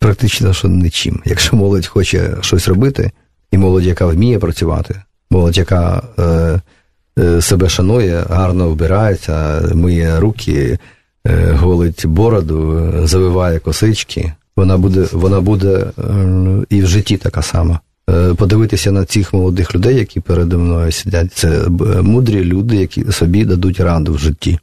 Практично 0.04 0.54
що 0.54 0.68
нічим. 0.68 1.22
Якщо 1.26 1.56
молодь 1.56 1.86
хоче 1.86 2.38
щось 2.42 2.68
робити, 2.68 3.12
і 3.52 3.58
молодь, 3.58 3.86
яка 3.86 4.06
вміє 4.06 4.40
працювати, 4.40 5.02
молодь, 5.32 5.58
яка 5.58 6.04
е, 6.20 6.62
е, 7.20 7.42
себе 7.42 7.70
шанує, 7.70 8.24
гарно 8.30 8.70
вбирається, 8.70 9.62
миє 9.74 10.20
руки, 10.20 10.80
е, 11.28 11.52
голить 11.52 12.06
бороду, 12.06 12.92
завиває 13.04 13.60
косички, 13.60 14.34
вона 14.56 14.78
буде 14.78 15.08
вона 15.12 15.42
буде 15.42 15.70
е, 15.70 15.86
і 16.70 16.82
в 16.82 16.88
житті 16.88 17.18
така 17.18 17.42
сама. 17.42 17.80
Е, 18.10 18.34
подивитися 18.34 18.92
на 18.92 19.06
цих 19.06 19.34
молодих 19.34 19.76
людей, 19.76 19.96
які 19.96 20.20
передо 20.20 20.60
мною 20.60 20.92
сидять, 20.92 21.34
це 21.34 21.68
мудрі 22.02 22.44
люди, 22.44 22.76
які 22.76 23.12
собі 23.12 23.46
дадуть 23.46 23.80
раду 23.80 24.14
в 24.14 24.18
житті. 24.18 24.60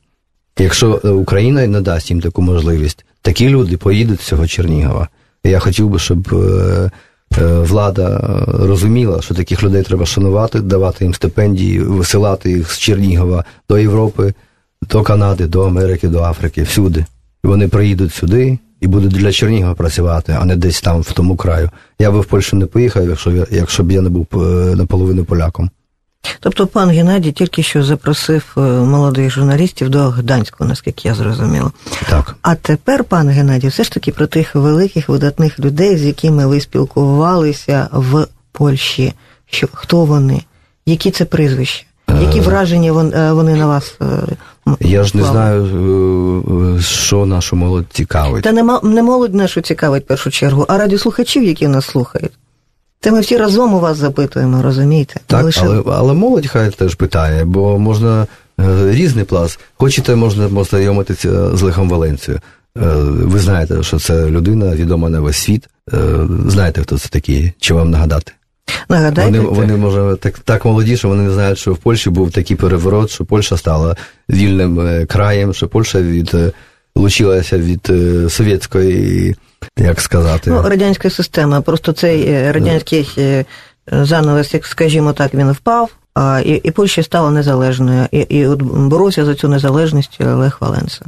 Якщо 0.59 1.00
Україна 1.04 1.66
не 1.66 1.80
дасть 1.80 2.11
їм 2.11 2.20
таку 2.20 2.42
можливість, 2.42 3.04
такі 3.23 3.49
люди 3.49 3.76
поїдуть 3.76 4.20
з 4.20 4.25
цього 4.25 4.47
Чернігова. 4.47 5.09
Я 5.44 5.59
хотів 5.59 5.88
би, 5.88 5.99
щоб 5.99 6.35
е, 6.35 6.90
е, 7.38 7.59
влада 7.59 8.20
розуміла, 8.47 9.23
що 9.23 9.35
таких 9.35 9.62
людей 9.62 9.82
треба 9.82 10.06
шанувати, 10.06 10.61
давати 10.61 11.04
їм 11.04 11.14
стипендії, 11.14 11.78
висилати 11.78 12.50
їх 12.50 12.73
з 12.73 12.78
Чернігова 12.78 13.44
до 13.68 13.78
Європи, 13.78 14.35
до 14.90 15.02
Канади, 15.02 15.47
до 15.47 15.66
Америки, 15.66 16.09
до 16.09 16.23
Африки, 16.23 16.62
всюди. 16.62 17.04
І 17.44 17.49
вони 17.49 17.68
приїдуть 17.68 18.14
сюди 18.14 18.59
і 18.80 18.87
будуть 18.87 19.12
для 19.12 19.32
Чернігова 19.32 19.75
працювати, 19.75 20.37
а 20.40 20.44
не 20.44 20.56
десь 20.56 20.80
там, 20.80 21.00
в 21.00 21.12
тому 21.12 21.37
краю. 21.37 21.70
Я 21.99 22.11
би 22.11 22.20
в 22.20 22.25
Польщу 22.25 22.56
не 22.56 22.66
поїхав, 22.66 23.09
якщо 23.09 23.47
якщо 23.50 23.82
б 23.82 23.92
я 23.92 24.00
не 24.00 24.11
був 24.11 24.26
е, 24.35 24.76
наполовину 24.76 25.25
поляком. 25.25 25.70
Тобто 26.40 26.66
пан 26.66 26.90
Геннадій 26.90 27.32
тільки 27.32 27.62
що 27.62 27.84
запросив 27.84 28.44
е, 28.56 28.60
молодих 28.60 29.30
журналістів 29.30 29.88
до 29.90 30.08
Гданського, 30.08 30.68
наскільки 30.68 31.08
я 31.08 31.14
зрозуміла. 31.14 31.70
Так. 32.08 32.36
А 32.42 32.54
тепер, 32.54 33.04
пан 33.04 33.28
Геннадій, 33.28 33.68
все 33.68 33.84
ж 33.84 33.92
таки 33.92 34.12
про 34.12 34.26
тих 34.26 34.54
великих 34.54 35.08
видатних 35.08 35.58
людей, 35.58 35.96
з 35.96 36.04
якими 36.04 36.46
ви 36.46 36.60
спілкувалися 36.60 37.88
в 37.92 38.26
Польщі. 38.52 39.12
Що 39.46 39.68
хто 39.72 40.04
вони? 40.04 40.42
Які 40.86 41.10
це 41.10 41.24
прізвища? 41.24 41.84
Які 42.20 42.38
е. 42.38 42.42
враження 42.42 42.88
е, 42.88 43.32
вони 43.32 43.54
на 43.54 43.66
вас? 43.66 43.98
Я 44.80 45.04
ж 45.04 45.16
не 45.16 45.24
знаю, 45.24 46.78
що 46.80 47.26
нашу 47.26 47.56
молодь 47.56 47.86
цікавить. 47.92 48.44
Та 48.44 48.52
не 48.82 49.02
молодь 49.02 49.34
нашу 49.34 49.60
цікавить 49.60 50.04
в 50.04 50.06
першу 50.06 50.30
чергу, 50.30 50.66
а 50.68 50.78
радіослухачів, 50.78 51.44
які 51.44 51.68
нас 51.68 51.86
слухають. 51.86 52.32
Це 53.02 53.12
ми 53.12 53.21
всі 53.21 53.37
разом 53.37 53.75
у 53.75 53.80
вас 53.80 53.97
запитуємо, 53.97 54.62
розумієте? 54.62 55.21
Так, 55.26 55.45
Лише... 55.45 55.61
але 55.61 55.83
але 55.87 56.12
молодь 56.14 56.47
хай 56.47 56.71
теж 56.71 56.95
питає, 56.95 57.45
бо 57.45 57.78
можна 57.78 58.26
е, 58.61 58.92
різний 58.92 59.25
пласт. 59.25 59.61
Хочете, 59.75 60.16
можна 60.16 60.49
познайомитися 60.49 61.57
з 61.57 61.62
Лехом 61.62 61.88
Валенцією. 61.88 62.40
Е, 62.78 62.80
ви 63.04 63.38
знаєте, 63.38 63.83
що 63.83 63.99
це 63.99 64.26
людина 64.26 64.75
відома 64.75 65.09
на 65.09 65.21
весь 65.21 65.37
світ. 65.37 65.69
Е, 65.92 65.99
знаєте, 66.47 66.83
хто 66.83 66.99
це 66.99 67.09
такий? 67.09 67.52
Чи 67.61 67.75
вам 67.75 67.90
нагадати? 67.90 68.33
Нагадайте. 68.88 69.40
Вони, 69.40 69.50
вони 69.50 69.76
може, 69.76 70.16
так 70.21 70.38
так 70.38 70.64
молоді, 70.64 70.97
що 70.97 71.09
вони 71.09 71.23
не 71.23 71.30
знають, 71.30 71.59
що 71.59 71.73
в 71.73 71.78
Польщі 71.78 72.11
був 72.11 72.30
такий 72.30 72.57
переворот, 72.57 73.11
що 73.11 73.25
Польща 73.25 73.57
стала 73.57 73.97
вільним 74.30 75.07
краєм, 75.07 75.54
що 75.54 75.69
Польща 75.69 76.00
відлучилася 76.00 77.59
від 77.59 77.92
совєтської 78.33 79.37
як 79.78 80.00
сказати. 80.00 80.50
Ну, 80.50 80.62
радянська 80.62 81.10
система. 81.10 81.60
Просто 81.60 81.92
цей 81.92 82.28
е, 82.28 82.52
радянський 82.52 83.08
е, 83.18 83.44
занавес, 83.86 84.54
як 84.54 84.66
скажімо 84.66 85.12
так, 85.12 85.34
він 85.34 85.52
впав, 85.52 85.90
а 86.14 86.40
і, 86.44 86.52
і 86.52 86.70
Польща 86.70 87.02
стала 87.02 87.30
незалежною. 87.30 88.06
І 88.10 88.18
і 88.18 88.46
от 88.46 88.62
боровся 88.62 89.24
за 89.24 89.34
цю 89.34 89.48
незалежність 89.48 90.20
Олег 90.20 90.56
Валенса. 90.60 91.04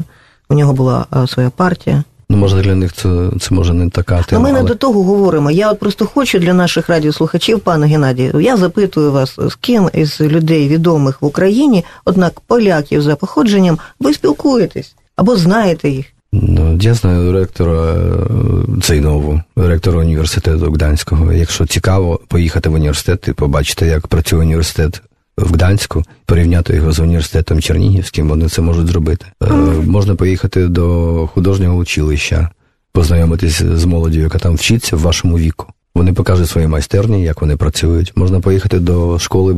У 0.48 0.54
нього 0.54 0.72
була 0.72 1.06
своя 1.26 1.50
партія. 1.50 2.04
Ну, 2.32 2.38
може, 2.38 2.62
для 2.62 2.74
них 2.74 2.92
це 2.92 3.30
це 3.40 3.54
може 3.54 3.74
не 3.74 3.90
така 3.90 4.22
тема. 4.22 4.40
Ну, 4.42 4.46
ми 4.46 4.52
не 4.52 4.58
але... 4.58 4.68
до 4.68 4.74
того 4.74 5.02
говоримо. 5.02 5.50
Я 5.50 5.70
от 5.70 5.78
просто 5.78 6.06
хочу 6.06 6.38
для 6.38 6.54
наших 6.54 6.88
радіослухачів, 6.88 7.60
пане 7.60 7.86
Геннадію, 7.86 8.40
я 8.40 8.56
запитую 8.56 9.12
вас, 9.12 9.38
з 9.38 9.54
ким 9.54 9.90
із 9.92 10.20
людей 10.20 10.68
відомих 10.68 11.22
в 11.22 11.24
Україні, 11.24 11.84
однак 12.04 12.40
поляків 12.40 13.02
за 13.02 13.16
походженням, 13.16 13.78
ви 14.00 14.14
спілкуєтесь 14.14 14.94
або 15.16 15.36
знаєте 15.36 15.88
їх. 15.88 16.06
Ну, 16.32 16.78
я 16.80 16.94
знаю 16.94 17.32
ректора 17.32 17.94
е, 17.94 18.80
Цейнову, 18.82 19.42
ректора 19.56 19.98
університету 19.98 20.72
Гданського. 20.72 21.32
Якщо 21.32 21.66
цікаво 21.66 22.20
поїхати 22.28 22.68
в 22.68 22.74
університет 22.74 23.28
і 23.28 23.32
побачити, 23.32 23.86
як 23.86 24.06
працює 24.06 24.40
університет 24.40 25.02
в 25.36 25.52
Гданську, 25.52 26.02
порівняти 26.26 26.74
його 26.74 26.92
з 26.92 27.00
університетом 27.00 27.60
Чернігівським, 27.60 28.28
вони 28.28 28.48
це 28.48 28.62
можуть 28.62 28.86
зробити. 28.86 29.26
Mm. 29.40 29.86
Можна 29.86 30.14
поїхати 30.14 30.68
до 30.68 31.28
художнього 31.34 31.76
училища, 31.76 32.50
познайомитись 32.92 33.62
з 33.62 33.84
молоддю, 33.84 34.20
яка 34.20 34.38
там 34.38 34.54
вчиться 34.54 34.96
в 34.96 35.00
вашому 35.00 35.38
віку. 35.38 35.66
Вони 35.94 36.12
покажуть 36.12 36.48
свої 36.48 36.66
майстерні, 36.66 37.22
як 37.22 37.40
вони 37.40 37.56
працюють. 37.56 38.12
Можна 38.16 38.40
поїхати 38.40 38.78
до 38.78 39.18
школи 39.18 39.54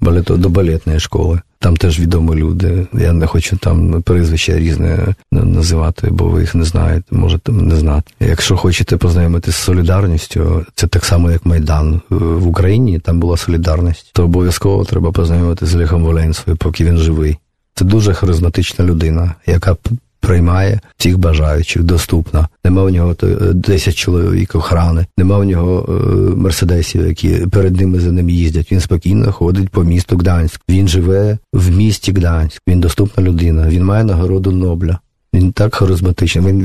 балету, 0.00 0.36
до 0.36 0.48
балетної 0.48 1.00
школи. 1.00 1.40
Там 1.58 1.76
теж 1.76 2.00
відомі 2.00 2.34
люди. 2.34 2.86
Я 2.92 3.12
не 3.12 3.26
хочу 3.26 3.56
там 3.56 4.02
прізвища 4.02 4.58
різне 4.58 5.14
називати, 5.32 6.08
бо 6.10 6.28
ви 6.28 6.40
їх 6.40 6.54
не 6.54 6.64
знаєте, 6.64 7.14
можете 7.14 7.52
не 7.52 7.76
знати. 7.76 8.12
Якщо 8.20 8.56
хочете 8.56 8.96
познайомитися 8.96 9.58
з 9.58 9.62
солідарністю, 9.62 10.66
це 10.74 10.86
так 10.86 11.04
само, 11.04 11.30
як 11.30 11.46
Майдан 11.46 12.00
в 12.10 12.46
Україні. 12.46 12.98
Там 12.98 13.20
була 13.20 13.36
солідарність, 13.36 14.10
то 14.12 14.24
обов'язково 14.24 14.84
треба 14.84 15.12
познайомитися 15.12 15.72
з 15.72 15.74
Лехом 15.74 16.04
Воленцевою, 16.04 16.56
поки 16.56 16.84
він 16.84 16.96
живий. 16.96 17.36
Це 17.74 17.84
дуже 17.84 18.14
харизматична 18.14 18.84
людина, 18.84 19.34
яка 19.46 19.76
приймає 20.26 20.80
всіх 20.98 21.18
бажаючих, 21.18 21.82
доступна. 21.82 22.48
Нема 22.64 22.82
в 22.82 22.90
нього 22.90 23.14
10 23.54 23.94
чоловік 23.94 24.54
охрани, 24.54 25.06
нема 25.16 25.38
в 25.38 25.44
нього 25.44 25.86
е, 25.88 25.92
мерседесів, 26.36 27.06
які 27.06 27.28
перед 27.28 27.76
ними 27.76 28.00
за 28.00 28.12
ним 28.12 28.30
їздять. 28.30 28.72
Він 28.72 28.80
спокійно 28.80 29.32
ходить 29.32 29.68
по 29.68 29.84
місту 29.84 30.16
Гданськ. 30.16 30.60
Він 30.68 30.88
живе 30.88 31.38
в 31.52 31.70
місті 31.76 32.12
Гданськ. 32.12 32.62
Він 32.68 32.80
доступна 32.80 33.24
людина. 33.24 33.68
Він 33.68 33.84
має 33.84 34.04
нагороду 34.04 34.52
Нобля. 34.52 34.98
Він 35.34 35.52
так 35.52 35.74
харизматичний. 35.74 36.46
Він 36.46 36.64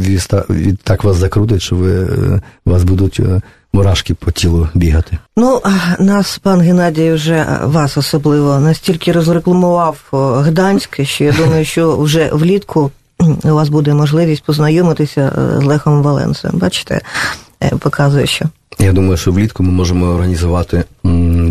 від 0.49 0.79
так 0.83 1.03
вас 1.03 1.17
закрутить, 1.17 1.61
що 1.61 1.75
ви 1.75 2.03
е, 2.03 2.41
вас 2.65 2.83
будуть. 2.83 3.19
Е, 3.19 3.41
мурашки 3.73 4.13
по 4.13 4.31
тілу 4.31 4.67
бігати. 4.73 5.17
Ну, 5.37 5.61
нас 5.99 6.37
пан 6.37 6.61
Геннадій 6.61 7.11
вже 7.11 7.59
вас 7.63 7.97
особливо 7.97 8.59
настільки 8.59 9.11
розрекламував 9.11 9.97
Гданськ, 10.45 11.03
що 11.03 11.23
я 11.23 11.31
думаю, 11.31 11.65
що 11.65 11.97
вже 11.97 12.29
влітку 12.33 12.91
у 13.43 13.47
вас 13.47 13.69
буде 13.69 13.93
можливість 13.93 14.43
познайомитися 14.43 15.21
е, 15.21 15.61
з 15.61 15.63
Лехом 15.63 16.01
Валенсом. 16.03 16.51
Бачите, 16.53 17.01
е, 17.63 17.69
показує, 17.79 18.27
що. 18.27 18.45
Я 18.79 18.91
думаю, 18.91 19.17
що 19.17 19.31
влітку 19.31 19.63
ми 19.63 19.71
можемо 19.71 20.05
організувати 20.05 20.83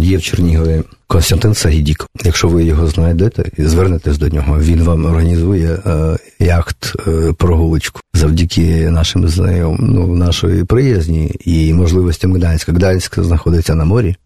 Є 0.01 0.17
в 0.17 0.23
Чернігові 0.23 0.83
Константин 1.07 1.55
Сагідік. 1.55 2.07
Якщо 2.25 2.49
ви 2.49 2.65
його 2.65 2.87
знайдете 2.87 3.45
і 3.57 3.63
звернетесь 3.63 4.19
до 4.19 4.29
нього, 4.29 4.61
він 4.61 4.83
вам 4.83 5.05
організує 5.05 5.79
е, 5.87 6.17
яхт 6.39 6.97
прогулочку 7.37 8.01
завдяки 8.15 8.91
нашим 8.91 9.29
знайом, 9.29 9.77
ну, 9.81 10.17
нашої 10.17 10.65
приязні 10.65 11.35
і 11.45 11.75
можливостям 11.75 12.35
Гданська. 12.35 12.73
Гданськ 12.73 13.21
знаходиться 13.21 13.75
на 13.75 13.85
морі 13.85 14.17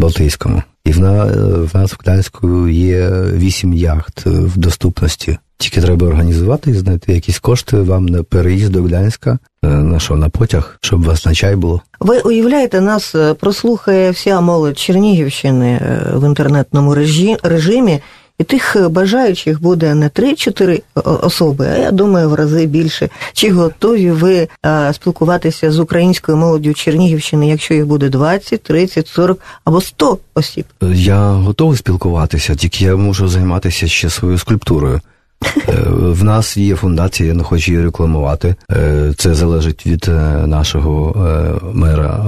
Балтійському, 0.00 0.62
і 0.84 0.92
в, 0.92 1.00
на, 1.00 1.24
в 1.62 1.70
нас 1.74 1.92
в 1.92 1.98
Гданську 2.00 2.68
є 2.68 3.10
вісім 3.32 3.72
яхт 3.74 4.26
в 4.26 4.58
доступності. 4.58 5.38
Тільки 5.60 5.80
треба 5.80 6.06
організувати 6.06 6.70
і 6.70 6.74
знайти 6.74 7.12
якісь 7.12 7.38
кошти 7.38 7.76
вам 7.76 8.06
на 8.06 8.22
переїзд 8.22 8.72
до 8.72 8.82
Гданська, 8.82 9.38
е, 9.64 9.68
на 9.68 10.00
що, 10.00 10.16
на 10.16 10.28
потяг, 10.28 10.78
щоб 10.80 11.04
вас 11.04 11.26
на 11.26 11.34
чай 11.34 11.56
було. 11.56 11.82
Ви 12.00 12.20
уявляєте, 12.20 12.80
нас 12.80 13.14
е, 13.14 13.34
прослухає 13.34 14.10
вся 14.10 14.40
молодь 14.40 14.78
Чернігівщини 14.78 15.68
е, 15.68 16.12
в 16.14 16.26
інтернетному 16.26 16.94
режимі, 17.42 18.00
і 18.40 18.44
тих 18.44 18.76
бажаючих 18.90 19.62
буде 19.62 19.94
не 19.94 20.08
3-4 20.08 20.82
особи, 21.22 21.66
а 21.66 21.76
я 21.76 21.90
думаю, 21.90 22.30
в 22.30 22.34
рази 22.34 22.66
більше. 22.66 23.08
Чи 23.32 23.52
готові 23.52 24.10
ви 24.10 24.48
спілкуватися 24.92 25.72
з 25.72 25.78
українською 25.78 26.38
молоддю 26.38 26.74
Чернігівщини, 26.74 27.48
якщо 27.48 27.74
їх 27.74 27.86
буде 27.86 28.08
20, 28.08 28.62
30, 28.62 29.08
40 29.08 29.40
або 29.64 29.80
100 29.80 30.18
осіб? 30.34 30.64
Я 30.92 31.30
готовий 31.30 31.78
спілкуватися, 31.78 32.54
тільки 32.54 32.84
я 32.84 32.96
можу 32.96 33.28
займатися 33.28 33.88
ще 33.88 34.10
своєю 34.10 34.38
скульптурою. 34.38 35.00
Е, 35.68 35.72
в 35.90 36.24
нас 36.24 36.56
є 36.56 36.76
фундація, 36.76 37.28
я 37.28 37.34
не 37.34 37.42
хочу 37.42 37.72
її 37.72 37.84
рекламувати. 37.84 38.54
Е, 38.72 39.12
це 39.16 39.34
залежить 39.34 39.86
від 39.86 40.08
е, 40.08 40.12
нашого 40.46 41.14
мера 41.72 42.20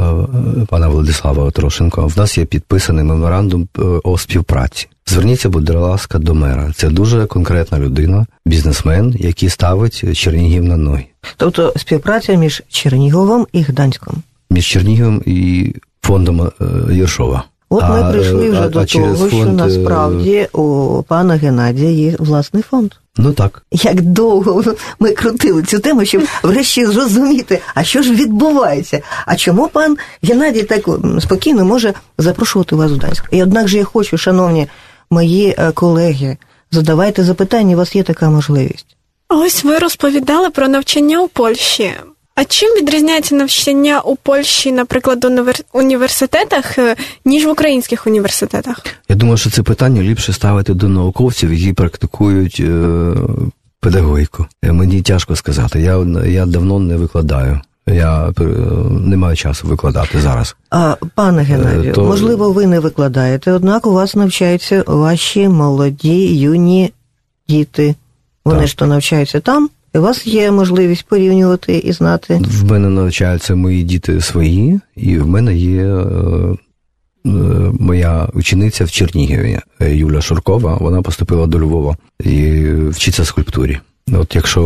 пана 0.69 0.88
Владислава 0.88 1.50
Трошенко. 1.50 2.07
В 2.07 2.19
нас 2.19 2.38
є 2.38 2.45
підписаний 2.45 3.04
меморандум 3.04 3.69
о 4.04 4.19
співпраці. 4.19 4.88
Зверніться, 5.06 5.49
будь 5.49 5.71
ласка, 5.71 6.18
до 6.18 6.35
мера. 6.35 6.73
Це 6.76 6.88
дуже 6.88 7.26
конкретна 7.26 7.78
людина, 7.78 8.26
бізнесмен, 8.47 9.16
який 9.18 9.49
ставить 9.49 10.16
Чернігів 10.18 10.64
на 10.64 10.76
ноги. 10.76 11.04
Тобто 11.37 11.73
співпраця 11.76 12.35
між 12.35 12.62
Черніговом 12.68 13.47
і 13.52 13.62
Гданськом, 13.62 14.23
між 14.50 14.66
Черніговом 14.66 15.23
і 15.26 15.75
фондом 16.02 16.50
Єршова. 16.90 17.44
От 17.68 17.88
ми 17.88 18.12
прийшли 18.12 18.50
вже 18.50 18.61
а, 18.61 18.68
до 18.68 18.78
а 18.80 18.85
того, 18.85 19.14
фонд... 19.14 19.30
що 19.30 19.47
насправді 19.47 20.49
у 20.52 21.02
пана 21.02 21.35
Геннадія 21.35 21.90
є 21.90 22.16
власний 22.18 22.62
фонд. 22.62 22.92
Ну 23.16 23.32
так. 23.32 23.62
Як 23.73 24.00
довго 24.00 24.64
ми 25.00 25.11
крутили 25.11 25.62
цю 25.62 25.78
тему, 25.78 26.04
щоб 26.04 26.23
врешті 26.42 26.87
зрозуміти, 26.87 27.61
а 27.75 27.85
що 27.85 28.02
ж 28.02 28.14
відбувається? 28.14 29.00
А 29.26 29.37
чому 29.37 29.68
пан 29.68 29.97
Геннадій 30.23 30.62
так 30.62 30.88
спокійно 31.21 31.64
може 31.64 31.94
запрошувати 32.18 32.76
вас 32.76 32.92
у 32.92 32.97
Данськ? 32.97 33.25
І 33.30 33.42
однак 33.42 33.68
же 33.68 33.78
я 33.78 33.85
хочу, 33.85 34.18
шановні 34.18 34.68
мої 35.12 35.54
е, 35.59 35.73
колеги, 35.73 36.37
задавайте 36.71 37.25
запитання, 37.25 37.75
у 37.75 37.78
вас 37.78 37.97
є 37.97 38.02
така 38.02 38.31
можливість. 38.31 38.87
Ось 39.28 39.64
ви 39.64 39.78
розповідали 39.78 40.50
про 40.50 40.69
навчання 40.69 41.21
у 41.21 41.28
Польщі. 41.28 41.92
А 42.35 42.45
чим 42.45 42.69
відрізняється 42.76 43.35
навчання 43.35 44.00
у 44.00 44.16
Польщі, 44.16 44.73
наприклад, 44.73 45.25
у 45.25 45.78
університетах, 45.78 46.78
е, 46.78 46.97
ніж 47.25 47.47
в 47.47 47.49
українських 47.49 48.07
університетах? 48.07 48.85
Я 49.09 49.16
думаю, 49.16 49.37
що 49.37 49.50
це 49.50 49.62
питання 49.62 50.02
ліпше 50.02 50.33
ставити 50.33 50.75
до 50.75 50.88
науковців, 50.88 51.54
які 51.54 51.73
практикують 51.73 52.61
е, 52.61 53.14
педагогіку. 53.81 54.47
Е, 54.64 54.73
мені 54.73 55.02
тяжко 55.02 55.37
сказати. 55.37 55.81
Я 55.81 56.07
я 56.26 56.47
давно 56.47 56.78
не 56.78 56.97
викладаю. 56.97 57.61
Я 57.87 58.29
е, 58.41 58.45
не 58.91 59.17
маю 59.17 59.37
часу 59.37 59.69
викладати 59.69 60.21
зараз. 60.21 60.57
А 60.71 60.97
пане 61.15 61.43
Геннадію, 61.43 61.95
То... 61.95 62.05
можливо, 62.05 62.53
ви 62.53 62.67
не 62.67 62.81
викладаєте, 62.81 63.53
однак 63.53 63.87
у 63.87 63.93
вас 63.93 64.15
навчаються 64.15 64.85
ваші 64.87 65.49
молоді 65.49 66.39
юні 66.39 66.93
діти. 67.49 67.95
Вони 68.45 68.61
так. 68.61 68.69
ж 68.69 68.77
то 68.77 68.87
навчаються 68.87 69.41
там. 69.41 69.71
і 69.95 69.99
У 69.99 70.03
вас 70.03 70.27
є 70.27 70.51
можливість 70.51 71.07
порівнювати 71.07 71.79
і 71.79 71.93
знати. 71.93 72.43
В 72.45 72.71
мене 72.71 72.89
навчаються 72.89 73.55
мої 73.55 73.83
діти 73.83 74.21
свої, 74.21 74.81
і 74.97 75.18
в 75.18 75.27
мене 75.27 75.57
є 75.57 75.85
е, 75.85 76.05
е, 77.27 77.31
моя 77.81 78.29
учениця 78.35 78.85
в 78.85 78.90
Чернігові, 78.90 79.61
е, 79.81 79.97
Юля 79.97 80.21
Шуркова. 80.21 80.77
Вона 80.81 81.03
поступила 81.03 81.47
до 81.47 81.59
Львова 81.59 81.97
і 82.25 82.64
вчиться 82.90 83.25
скульптурі. 83.25 83.79
От 84.12 84.35
якщо 84.35 84.62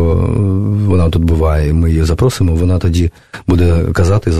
вона 0.87 1.09
тут 1.09 1.23
буває, 1.23 1.73
ми 1.73 1.89
її 1.89 2.03
запросимо, 2.03 2.55
вона 2.55 2.79
тоді 2.79 3.11
буде 3.47 3.85
казати, 3.93 4.31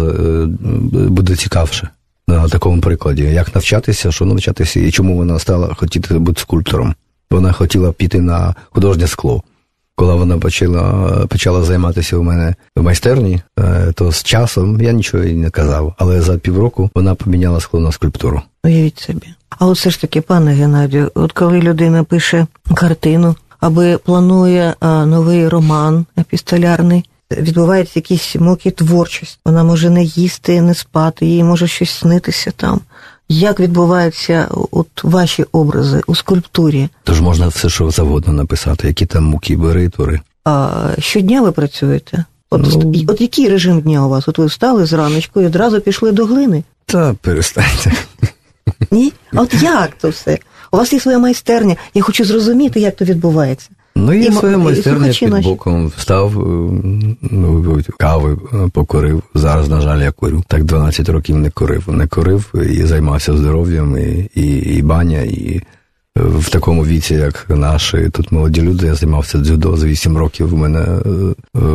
буде 0.91 1.35
цікавше 1.35 1.89
на 2.27 2.49
такому 2.49 2.81
прикладі, 2.81 3.23
як 3.23 3.55
навчатися, 3.55 4.11
що 4.11 4.25
навчатися, 4.25 4.79
і 4.79 4.91
чому 4.91 5.17
вона 5.17 5.39
стала 5.39 5.73
хотіти 5.73 6.13
бути 6.19 6.41
скульптором. 6.41 6.95
Вона 7.31 7.51
хотіла 7.51 7.91
піти 7.91 8.21
на 8.21 8.55
художнє 8.71 9.07
скло 9.07 9.43
коли 9.97 10.15
вона 10.15 10.37
почала 10.37 11.25
почала 11.27 11.63
займатися 11.63 12.17
у 12.17 12.23
мене 12.23 12.55
в 12.75 12.83
майстерні, 12.83 13.41
е, 13.59 13.91
то 13.95 14.11
з 14.11 14.23
часом 14.23 14.81
я 14.81 14.91
нічого 14.91 15.23
їй 15.23 15.35
не 15.35 15.49
казав, 15.49 15.95
але 15.97 16.21
за 16.21 16.37
півроку 16.37 16.89
вона 16.95 17.15
поміняла 17.15 17.59
скло 17.59 17.79
на 17.79 17.91
скульптуру. 17.91 18.41
Уявіть 18.63 18.99
собі. 18.99 19.27
А 19.49 19.65
от 19.65 19.77
все 19.77 19.89
ж 19.89 20.01
таки, 20.01 20.21
пане 20.21 20.53
Геннадію, 20.53 21.11
от 21.15 21.31
коли 21.31 21.59
людина 21.59 22.03
пише 22.03 22.47
картину, 22.75 23.35
аби 23.59 23.97
планує 23.97 24.75
а, 24.79 25.05
новий 25.05 25.47
роман 25.47 26.05
епістолярний, 26.19 27.05
відбувається 27.31 27.93
якісь 27.95 28.35
муки 28.35 28.71
творчість. 28.71 29.39
Вона 29.45 29.63
може 29.63 29.89
не 29.89 30.03
їсти, 30.03 30.61
не 30.61 30.73
спати, 30.73 31.25
їй 31.25 31.43
може 31.43 31.67
щось 31.67 31.91
снитися 31.91 32.51
там. 32.51 32.81
Як 33.29 33.59
відбуваються 33.59 34.47
от 34.71 35.03
ваші 35.03 35.45
образи 35.51 36.01
у 36.07 36.15
скульптурі? 36.15 36.89
Тож 37.03 37.21
можна 37.21 37.47
все, 37.47 37.69
що 37.69 37.91
завгодно 37.91 38.33
написати, 38.33 38.87
які 38.87 39.05
там 39.05 39.23
муки, 39.23 39.57
бери, 39.57 39.89
твори. 39.89 40.21
А 40.45 40.69
щодня 40.99 41.41
ви 41.41 41.51
працюєте? 41.51 42.25
От, 42.49 42.61
ну... 42.83 42.93
от 43.07 43.21
який 43.21 43.49
режим 43.49 43.81
дня 43.81 44.05
у 44.05 44.09
вас? 44.09 44.27
От 44.27 44.37
ви 44.37 44.45
встали 44.45 44.85
зраночку 44.85 45.41
і 45.41 45.45
одразу 45.45 45.81
пішли 45.81 46.11
до 46.11 46.25
глини? 46.25 46.63
Та 46.85 47.15
перестаньте. 47.21 47.91
Ні? 48.91 49.13
От 49.33 49.53
як 49.53 49.91
то 50.01 50.09
все? 50.09 50.39
У 50.71 50.77
вас 50.77 50.93
є 50.93 50.99
своя 50.99 51.19
майстерня. 51.19 51.75
Я 51.93 52.01
хочу 52.01 52.25
зрозуміти, 52.25 52.79
як 52.79 52.95
то 52.95 53.05
відбувається. 53.05 53.69
Ну, 53.97 54.13
я 54.13 54.31
своя 54.31 54.57
майстерня 54.57 55.13
під 55.19 55.29
наші. 55.29 55.47
боком 55.47 55.87
встав, 55.97 56.39
е, 56.39 56.43
ну, 57.21 57.81
кави 57.97 58.37
е, 58.53 58.69
покорив. 58.73 59.23
Зараз, 59.33 59.69
на 59.69 59.81
жаль, 59.81 60.01
я 60.01 60.11
курю. 60.11 60.43
Так 60.47 60.63
12 60.63 61.09
років 61.09 61.37
не 61.37 61.49
курив. 61.49 61.89
Не 61.89 62.07
курив 62.07 62.53
і 62.71 62.83
займався 62.83 63.37
здоров'ям, 63.37 63.97
і, 63.97 64.29
і, 64.35 64.57
і 64.57 64.81
баня, 64.81 65.21
і 65.21 65.61
е, 66.17 66.21
в 66.21 66.49
такому 66.49 66.85
віці, 66.85 67.13
як 67.13 67.45
наші 67.49 68.09
тут 68.09 68.31
молоді 68.31 68.61
люди, 68.61 68.85
я 68.87 68.95
займався 68.95 69.37
дзюдо 69.37 69.77
за 69.77 69.87
8 69.87 70.17
років. 70.17 70.53
У 70.53 70.57
мене 70.57 70.85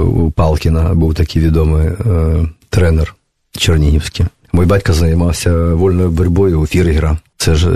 у 0.04 0.30
Палкіна 0.30 0.94
був 0.94 1.14
такий 1.14 1.42
відомий 1.42 1.88
тренер 2.70 3.14
Чернігівський. 3.56 4.26
Мій 4.52 4.64
батько 4.64 4.92
займався 4.92 5.52
вольною 5.74 6.10
боротьбою 6.10 6.60
у 6.60 6.66
Фіргера. 6.66 7.18
Це 7.36 7.54
ж 7.54 7.70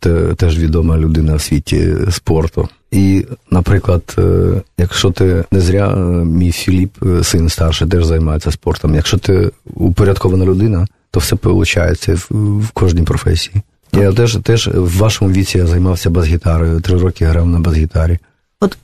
те, 0.00 0.34
теж 0.34 0.58
відома 0.58 0.98
людина 0.98 1.34
в 1.34 1.40
світі 1.40 1.94
спорту. 2.10 2.68
І, 2.90 3.26
наприклад, 3.50 4.14
е, 4.18 4.62
якщо 4.78 5.10
ти 5.10 5.44
не 5.52 5.60
зря, 5.60 5.94
е, 5.96 6.00
мій 6.24 6.52
Філіп, 6.52 7.04
е, 7.06 7.24
син 7.24 7.48
старший, 7.48 7.88
теж 7.88 8.04
займається 8.04 8.50
спортом. 8.50 8.94
Якщо 8.94 9.18
ти 9.18 9.50
упорядкована 9.74 10.44
людина, 10.44 10.86
то 11.10 11.20
все 11.20 11.36
виходить 11.42 12.08
в, 12.08 12.58
в 12.58 12.70
кожній 12.70 13.02
професії. 13.02 13.62
Я 13.92 14.12
теж 14.12 14.36
теж 14.36 14.68
в 14.68 14.98
вашому 14.98 15.30
віці 15.32 15.58
я 15.58 15.66
займався 15.66 16.10
бас-гітарою, 16.10 16.80
три 16.80 16.98
роки 16.98 17.24
грав 17.24 17.46
на 17.46 17.60
бас-гітарі. 17.60 18.18
От 18.60 18.78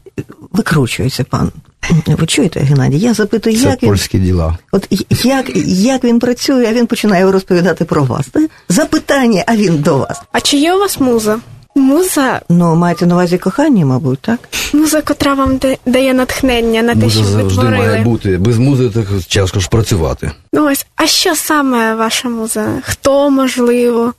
викручується 0.52 1.24
пан. 1.24 1.52
Ви 2.06 2.26
чуєте, 2.26 2.60
Геннадій? 2.60 2.98
Я 2.98 3.14
запитую, 3.14 3.56
Це 3.56 3.68
як 3.68 3.80
польські 3.80 4.18
він... 4.18 4.24
діла. 4.24 4.58
От 4.72 4.88
як 5.24 5.46
як 5.66 6.04
він 6.04 6.18
працює, 6.18 6.66
а 6.68 6.72
він 6.72 6.86
починає 6.86 7.30
розповідати 7.30 7.84
про 7.84 8.04
вас. 8.04 8.26
Запитання, 8.68 9.44
а 9.46 9.56
він 9.56 9.78
до 9.78 9.98
вас. 9.98 10.20
А 10.32 10.40
чи 10.40 10.56
є 10.56 10.74
у 10.74 10.78
вас 10.78 11.00
муза? 11.00 11.38
Муза. 11.74 12.40
Ну, 12.48 12.74
маєте 12.76 13.06
на 13.06 13.14
увазі 13.14 13.38
кохання, 13.38 13.86
мабуть, 13.86 14.18
так? 14.18 14.38
Муза, 14.72 15.02
котра 15.02 15.34
вам 15.34 15.60
дає 15.86 16.14
натхнення 16.14 16.82
на 16.82 16.94
те, 16.94 17.00
Муза 17.00 17.10
що 17.10 17.22
ви 17.24 17.30
завжди 17.30 17.54
творили. 17.62 17.76
має 17.86 18.02
бути. 18.02 18.36
Без 18.38 18.58
музи 18.58 18.90
так 18.90 19.06
тяжко 19.28 19.60
ж 19.60 19.68
працювати. 19.68 20.30
Ну 20.52 20.70
ось, 20.72 20.86
а 20.96 21.06
що 21.06 21.34
саме 21.36 21.94
ваша 21.94 22.28
муза? 22.28 22.68
Хто 22.82 23.30
можливо? 23.30 24.14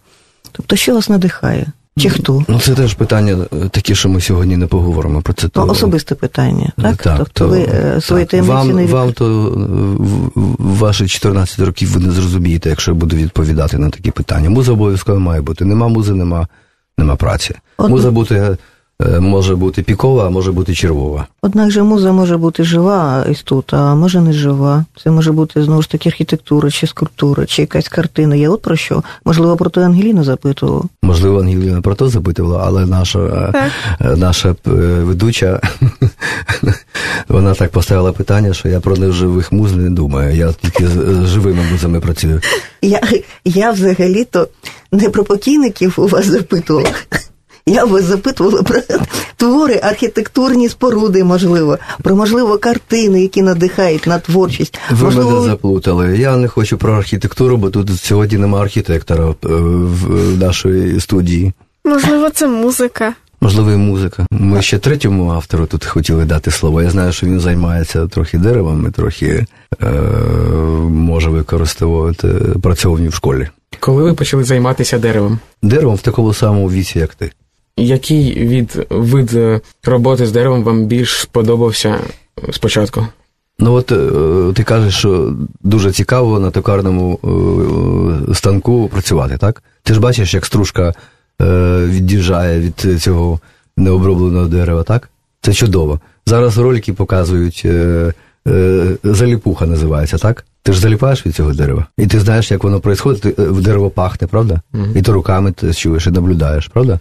Тобто, 0.51 0.75
що 0.75 0.93
вас 0.93 1.09
надихає? 1.09 1.67
Чи 1.99 2.09
хто? 2.09 2.43
Ну, 2.47 2.59
це 2.59 2.75
теж 2.75 2.93
питання 2.93 3.35
таке, 3.35 3.69
такі, 3.69 3.95
що 3.95 4.09
ми 4.09 4.21
сьогодні 4.21 4.57
не 4.57 4.67
поговоримо 4.67 5.21
про 5.21 5.33
це. 5.33 5.47
То... 5.47 5.65
Ну, 5.65 5.71
особисте 5.71 6.15
питання, 6.15 6.71
так? 6.81 6.97
так 6.97 7.17
тобто 7.17 7.45
то, 7.45 7.47
ви 7.47 7.63
так. 7.63 8.03
свої 8.03 8.25
таємниці 8.25 8.53
вам, 8.53 8.71
не 8.71 8.83
від... 8.83 8.89
Вам 8.89 9.13
то 9.13 9.53
ваші 10.59 11.07
14 11.07 11.59
років 11.59 11.91
ви 11.91 11.99
не 11.99 12.11
зрозумієте, 12.11 12.69
якщо 12.69 12.91
я 12.91 12.97
буду 12.97 13.15
відповідати 13.15 13.77
на 13.77 13.89
такі 13.89 14.11
питання. 14.11 14.49
Муза 14.49 14.71
обов'язково 14.71 15.19
має 15.19 15.41
бути. 15.41 15.65
Нема 15.65 15.87
музи, 15.87 16.13
нема 16.13 16.47
нема 16.97 17.15
праці. 17.15 17.55
От... 17.77 17.89
Муза 17.89 18.11
бути 18.11 18.35
Е, 18.35 18.57
може 19.19 19.55
бути 19.55 19.81
пікова, 19.81 20.27
а 20.27 20.29
може 20.29 20.51
бути 20.51 20.75
червова. 20.75 21.27
Однак 21.41 21.71
же 21.71 21.83
муза 21.83 22.11
може 22.11 22.37
бути 22.37 22.63
жива 22.63 23.25
тут, 23.43 23.73
а 23.73 23.95
може 23.95 24.21
не 24.21 24.33
жива. 24.33 24.85
Це 25.03 25.11
може 25.11 25.31
бути 25.31 25.63
знову 25.63 25.81
ж 25.81 25.89
таки 25.89 26.09
архітектура, 26.09 26.71
чи 26.71 26.87
скульптура, 26.87 27.45
чи 27.45 27.61
якась 27.61 27.87
картина. 27.87 28.35
Я 28.35 28.49
от 28.49 28.61
про 28.61 28.75
що? 28.75 29.03
Можливо, 29.25 29.57
про 29.57 29.69
то 29.69 29.81
Ангеліна 29.81 30.23
запитувала. 30.23 30.83
Можливо, 31.03 31.39
Ангеліна 31.39 31.81
про 31.81 31.95
то 31.95 32.09
запитувала, 32.09 32.63
але 32.65 32.85
наша 32.85 33.19
е, 33.19 33.51
так. 33.51 34.17
наша 34.17 34.55
ведуча 34.65 35.61
вона 37.27 37.53
так 37.53 37.71
поставила 37.71 38.11
питання, 38.11 38.53
що 38.53 38.69
я 38.69 38.79
про 38.79 38.97
неживих 38.97 39.51
муз 39.51 39.75
не 39.75 39.89
думаю. 39.89 40.35
Я 40.35 40.53
тільки 40.53 40.87
з 40.87 41.25
живими 41.25 41.63
музами 41.71 41.99
працюю. 41.99 42.41
Я, 42.81 43.01
Я 43.45 43.71
взагалі-то 43.71 44.47
не 44.91 45.09
про 45.09 45.23
покійників 45.23 45.93
у 45.97 46.07
вас 46.07 46.25
запитувала. 46.25 46.89
Я 47.65 47.85
вас 47.85 48.03
запитувала 48.03 48.63
про 48.63 48.81
твори, 49.35 49.79
архітектурні 49.83 50.69
споруди, 50.69 51.23
можливо, 51.23 51.77
про 52.03 52.15
можливо 52.15 52.57
картини, 52.57 53.21
які 53.21 53.41
надихають 53.41 54.07
на 54.07 54.19
творчість. 54.19 54.79
Ви 54.91 55.05
можливо... 55.05 55.31
мене 55.31 55.45
заплутали. 55.45 56.17
Я 56.17 56.37
не 56.37 56.47
хочу 56.47 56.77
про 56.77 56.93
архітектуру, 56.93 57.57
бо 57.57 57.69
тут 57.69 57.99
сьогодні 57.99 58.37
немає 58.37 58.63
архітектора 58.63 59.35
в 59.41 60.37
нашої 60.39 60.99
студії. 60.99 61.53
Можливо, 61.85 62.29
це 62.29 62.47
музика. 62.47 63.13
Можливо, 63.41 63.71
і 63.71 63.75
музика. 63.77 64.25
Ми 64.31 64.61
ще 64.61 64.79
третьому 64.79 65.31
автору 65.31 65.65
тут 65.65 65.85
хотіли 65.85 66.25
дати 66.25 66.51
слово. 66.51 66.81
Я 66.81 66.89
знаю, 66.89 67.11
що 67.11 67.27
він 67.27 67.39
займається 67.39 68.07
трохи 68.07 68.37
деревом 68.37 68.91
трохи 68.91 69.45
е, 69.83 69.87
може 70.89 71.29
використовувати 71.29 72.27
працьовні 72.63 73.07
в 73.07 73.13
школі. 73.13 73.49
Коли 73.79 74.03
ви 74.03 74.13
почали 74.13 74.43
займатися 74.43 74.99
деревом? 74.99 75.39
Деревом 75.61 75.95
в 75.95 76.01
такому 76.01 76.33
самому 76.33 76.69
віці, 76.71 76.99
як 76.99 77.15
ти. 77.15 77.31
Який 77.79 78.47
від 78.47 78.87
вид 78.89 79.33
е, 79.33 79.61
роботи 79.83 80.25
з 80.25 80.31
деревом 80.31 80.63
вам 80.63 80.85
більш 80.85 81.19
сподобався 81.19 81.99
спочатку? 82.51 83.07
Ну 83.59 83.73
от 83.73 83.91
е, 83.91 84.53
ти 84.53 84.63
кажеш, 84.63 84.97
що 84.97 85.33
дуже 85.63 85.91
цікаво 85.91 86.39
на 86.39 86.51
токарному 86.51 87.19
е, 88.29 88.35
станку 88.35 88.87
працювати, 88.87 89.37
так? 89.37 89.63
Ти 89.83 89.93
ж 89.93 89.99
бачиш, 89.99 90.33
як 90.33 90.45
стружка 90.45 90.93
від'їжджає 91.85 92.59
від 92.59 93.01
цього 93.01 93.39
необробленого 93.77 94.45
дерева, 94.45 94.83
так? 94.83 95.09
Це 95.41 95.53
чудово. 95.53 95.99
Зараз 96.25 96.57
ролики 96.57 96.93
показують, 96.93 97.65
заліпуха 99.03 99.65
називається, 99.65 100.17
так? 100.17 100.45
Ти 100.63 100.73
ж 100.73 100.79
заліпаєш 100.79 101.25
від 101.25 101.35
цього 101.35 101.53
дерева. 101.53 101.85
І 101.97 102.07
ти 102.07 102.19
знаєш, 102.19 102.51
як 102.51 102.63
воно 102.63 102.77
відбувається, 102.77 103.31
дерево 103.61 103.89
пахне, 103.89 104.27
правда? 104.27 104.61
Mm-hmm. 104.73 104.97
І 104.97 105.01
ти 105.01 105.11
руками 105.11 105.51
ти 105.51 105.73
чуєш 105.73 106.07
і 106.07 106.11
наблюдаєш, 106.11 106.67
правда? 106.67 106.99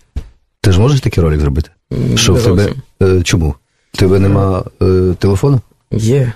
Ти 0.60 0.72
ж 0.72 0.80
можеш 0.80 1.00
такий 1.00 1.24
ролик 1.24 1.40
зробити? 1.40 1.70
Що 2.14 2.34
в 2.34 2.42
тебе? 2.42 2.72
Е, 3.02 3.22
чому? 3.22 3.54
Тебе 3.92 4.18
нема 4.18 4.64
е, 4.82 5.14
телефону? 5.18 5.60
Є. 5.92 6.32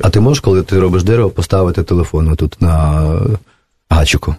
А 0.00 0.10
ти 0.10 0.20
можеш, 0.20 0.40
коли 0.40 0.62
ти 0.62 0.80
робиш 0.80 1.02
дерево, 1.02 1.30
поставити 1.30 1.82
телефон 1.82 2.36
тут 2.36 2.62
на 2.62 3.04
гачику? 3.90 4.34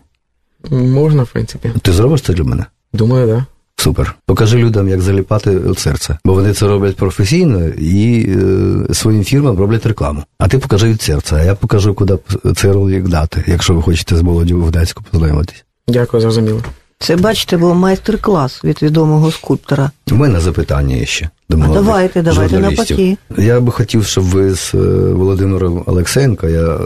Можна, 0.72 1.24
в 1.24 1.30
принципі. 1.30 1.72
Ти 1.82 1.92
зробиш 1.92 2.22
це 2.22 2.34
для 2.34 2.44
мене? 2.44 2.66
Думаю, 2.94 3.28
так. 3.28 3.38
Да. 3.38 3.46
Супер. 3.78 4.16
Покажи 4.26 4.58
людям, 4.58 4.88
як 4.88 5.02
заліпати 5.02 5.60
від 5.60 5.80
серця. 5.80 6.18
Бо 6.26 6.34
вони 6.34 6.54
це 6.54 6.68
роблять 6.68 6.96
професійно 6.96 7.68
і 7.68 8.30
е, 8.30 8.94
своїм 8.94 9.24
фірмам 9.24 9.58
роблять 9.58 9.86
рекламу. 9.86 10.24
А 10.38 10.48
ти 10.48 10.58
покажи 10.58 10.88
від 10.88 11.02
серця, 11.02 11.36
а 11.36 11.44
я 11.44 11.56
покажу, 11.56 11.94
куди 11.94 12.18
це 12.56 12.74
ролик 12.74 13.08
дати, 13.08 13.44
якщо 13.48 13.74
ви 13.74 13.82
хочете 13.82 14.16
з 14.16 14.22
молоддю 14.22 14.62
в 14.62 14.66
Гданську 14.66 15.04
познайомитись. 15.12 15.64
Дякую, 15.88 16.22
зрозуміло. 16.22 16.62
Це, 17.02 17.16
бачите, 17.16 17.58
був 17.58 17.76
майстер-клас 17.76 18.64
від 18.64 18.82
відомого 18.82 19.32
скульптора. 19.32 19.92
У 20.12 20.16
мене 20.16 20.40
запитання 20.40 20.96
є 20.96 21.06
ще. 21.06 21.30
До 21.50 21.58
а 21.64 21.68
давайте, 21.68 22.22
давайте 22.22 22.60
навпаки. 22.60 23.18
Я 23.38 23.60
би 23.60 23.72
хотів, 23.72 24.06
щоб 24.06 24.24
ви 24.24 24.56
з 24.56 24.74
е, 24.74 24.78
Володимиром 25.14 25.84
Олексеєнко, 25.86 26.48
я 26.48 26.62
е, 26.62 26.80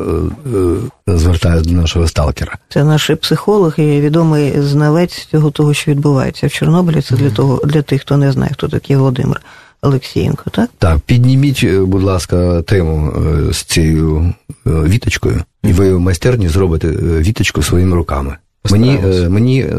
е, 1.09 1.17
звертаюся 1.17 1.69
до 1.69 1.75
нашого 1.75 2.07
сталкера. 2.07 2.57
Це 2.69 2.83
наш 2.83 3.11
психолог 3.21 3.73
і 3.77 4.01
відомий 4.01 4.61
знавець 4.61 5.27
цього 5.31 5.51
того, 5.51 5.73
що 5.73 5.91
відбувається 5.91 6.47
в 6.47 6.51
Чорнобилі. 6.51 7.01
Це 7.01 7.15
для 7.15 7.29
того, 7.29 7.61
для 7.65 7.81
тих, 7.81 8.01
хто 8.01 8.17
не 8.17 8.31
знає, 8.31 8.51
хто 8.53 8.67
такий 8.67 8.95
Володимир 8.95 9.41
Олексієнко, 9.81 10.49
так? 10.49 10.69
Так, 10.77 10.99
підніміть, 10.99 11.65
будь 11.65 12.03
ласка, 12.03 12.61
тему 12.61 13.13
з 13.51 13.63
цією 13.63 14.33
віточкою, 14.65 15.43
і 15.63 15.73
ви 15.73 15.93
в 15.93 15.99
майстерні 15.99 16.49
зробите 16.49 16.87
віточку 17.19 17.63
своїми 17.63 17.95
руками. 17.95 18.37
Мені 18.71 18.99
е, 19.05 19.29
мені 19.29 19.61
е, 19.61 19.73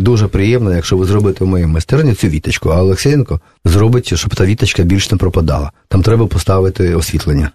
дуже 0.00 0.28
приємно, 0.28 0.74
якщо 0.74 0.96
ви 0.96 1.04
зробите 1.04 1.44
в 1.44 1.48
моїй 1.48 1.66
майстерні 1.66 2.14
цю 2.14 2.28
віточку, 2.28 2.68
а 2.68 2.82
Олексієнко 2.82 3.40
зробить, 3.64 4.18
щоб 4.18 4.34
та 4.34 4.44
віточка 4.44 4.82
більш 4.82 5.10
не 5.10 5.18
пропадала. 5.18 5.70
Там 5.88 6.02
треба 6.02 6.26
поставити 6.26 6.94
освітлення. 6.94 7.50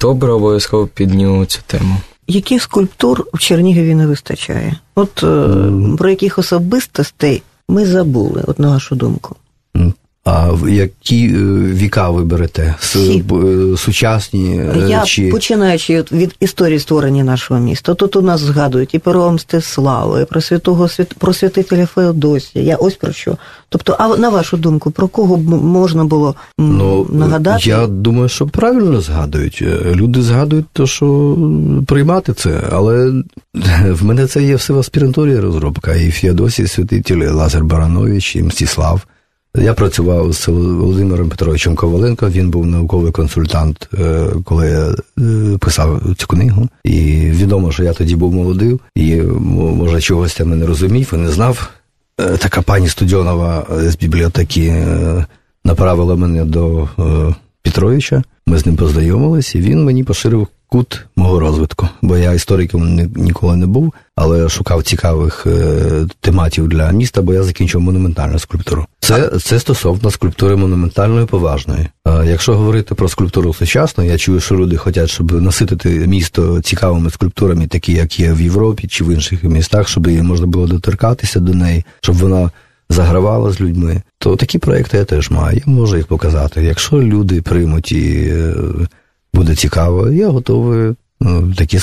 Добре, 0.00 0.32
обов'язково 0.32 0.86
підніму 0.86 1.44
цю 1.44 1.60
тему. 1.66 1.96
Яких 2.26 2.62
скульптур 2.62 3.26
в 3.34 3.38
Чернігові 3.38 3.94
не 3.94 4.06
вистачає? 4.06 4.76
От 4.94 5.22
mm. 5.22 5.96
про 5.96 6.10
яких 6.10 6.38
особистостей 6.38 7.42
ми 7.68 7.86
забули, 7.86 8.44
от 8.46 8.58
на 8.58 8.68
вашу 8.68 8.94
думку. 8.94 9.36
А 10.24 10.50
які 10.68 11.26
е, 11.26 11.38
віка 11.74 12.10
ви 12.10 12.24
берете? 12.24 12.74
Всі. 12.80 13.24
Е, 13.32 13.76
сучасні 13.76 14.60
е, 14.60 14.86
Я 14.88 15.02
чи... 15.02 15.28
починаючи 15.28 16.04
від 16.12 16.36
історії 16.40 16.78
створення 16.78 17.24
нашого 17.24 17.60
міста. 17.60 17.94
Тут 17.94 18.16
у 18.16 18.22
нас 18.22 18.40
згадують 18.40 18.94
і 18.94 18.98
про 18.98 19.32
Мстислава, 19.32 20.20
і 20.20 20.24
про 20.24 20.40
святого 20.40 20.88
про 21.18 21.32
святителя 21.32 21.86
Феодосія. 21.86 22.64
Я 22.64 22.76
ось 22.76 22.94
про 22.94 23.12
що. 23.12 23.36
Тобто, 23.68 23.96
а 23.98 24.16
на 24.16 24.28
вашу 24.28 24.56
думку, 24.56 24.90
про 24.90 25.08
кого 25.08 25.36
б 25.36 25.48
можна 25.48 26.04
було 26.04 26.34
ну, 26.58 27.06
нагадати? 27.12 27.68
Я 27.68 27.86
думаю, 27.86 28.28
що 28.28 28.46
правильно 28.46 29.00
згадують. 29.00 29.62
Люди 29.94 30.22
згадують 30.22 30.66
то, 30.72 30.86
що 30.86 31.36
приймати 31.86 32.32
це, 32.32 32.60
але 32.72 33.12
в 33.90 34.04
мене 34.04 34.26
це 34.26 34.42
є 34.42 34.56
все 34.56 34.72
в 34.72 34.78
аспірантурі 34.78 35.38
розробка. 35.38 35.94
І 35.94 36.10
Феодосій, 36.10 36.66
святитель, 36.66 37.30
Лазар 37.30 37.64
Баранович, 37.64 38.36
і 38.36 38.42
Мстислав. 38.42 39.00
Я 39.56 39.74
працював 39.74 40.32
з 40.32 40.48
Володимиром 40.48 41.28
Петровичем 41.28 41.74
Коваленко. 41.74 42.30
Він 42.30 42.50
був 42.50 42.66
науковий 42.66 43.12
консультант, 43.12 43.88
е, 43.94 44.26
коли 44.44 44.68
я 44.68 44.94
е, 45.24 45.58
писав 45.58 46.02
цю 46.16 46.26
книгу. 46.26 46.68
І 46.84 47.00
відомо, 47.30 47.72
що 47.72 47.84
я 47.84 47.92
тоді 47.92 48.16
був 48.16 48.34
молодий, 48.34 48.80
і 48.94 49.16
може 49.16 50.00
чогось 50.00 50.34
там 50.34 50.58
не 50.58 50.66
розумів 50.66 51.10
і 51.12 51.16
не 51.16 51.28
знав. 51.28 51.70
Е, 52.20 52.36
така 52.36 52.62
пані 52.62 52.88
Студьонова 52.88 53.66
з 53.70 53.96
бібліотеки 53.96 54.86
направила 55.64 56.16
мене 56.16 56.44
до 56.44 56.88
Петровича. 57.62 58.22
Ми 58.46 58.58
з 58.58 58.66
ним 58.66 58.76
познайомились, 58.76 59.54
і 59.54 59.60
він 59.60 59.84
мені 59.84 60.04
поширив 60.04 60.46
кут 60.72 61.04
мого 61.16 61.40
розвитку, 61.40 61.88
бо 62.02 62.16
я 62.16 62.32
істориком 62.32 62.94
ніколи 63.16 63.56
не 63.56 63.66
був, 63.66 63.92
але 64.16 64.48
шукав 64.48 64.82
цікавих 64.82 65.46
е, 65.46 66.06
тематів 66.20 66.68
для 66.68 66.92
міста, 66.92 67.22
бо 67.22 67.34
я 67.34 67.42
закінчив 67.42 67.80
монументальну 67.80 68.38
скульптуру. 68.38 68.86
Це 69.00 69.30
це 69.44 69.60
стосовно 69.60 70.10
скульптури 70.10 70.56
монументальної 70.56 71.26
поважної. 71.26 71.88
А 72.04 72.24
якщо 72.24 72.54
говорити 72.54 72.94
про 72.94 73.08
скульптуру 73.08 73.54
сучасну, 73.54 74.04
я 74.04 74.18
чую, 74.18 74.40
що 74.40 74.54
люди 74.56 74.76
хочуть, 74.76 75.10
щоб 75.10 75.42
наситити 75.42 75.88
місто 75.88 76.60
цікавими 76.60 77.10
скульптурами, 77.10 77.66
такі 77.66 77.92
як 77.92 78.20
є 78.20 78.32
в 78.32 78.40
Європі 78.40 78.88
чи 78.88 79.04
в 79.04 79.14
інших 79.14 79.44
містах, 79.44 79.88
щоб 79.88 80.06
її 80.06 80.22
можна 80.22 80.46
було 80.46 80.66
доторкатися 80.66 81.40
до 81.40 81.54
неї, 81.54 81.84
щоб 82.00 82.16
вона. 82.16 82.50
Загравала 82.88 83.52
з 83.52 83.60
людьми, 83.60 84.02
то 84.18 84.36
такі 84.36 84.58
проекти 84.58 84.96
я 84.96 85.04
теж 85.04 85.30
маю. 85.30 85.62
Я 85.66 85.72
можу 85.72 85.96
їх 85.96 86.06
показати. 86.06 86.62
Якщо 86.62 87.02
люди 87.02 87.42
приймуть 87.42 87.92
і 87.92 88.28
е, 88.32 88.54
буде 89.34 89.54
цікаво. 89.54 90.10
Я 90.10 90.28
готовий 90.28 90.94
ну, 91.22 91.52
такі 91.56 91.78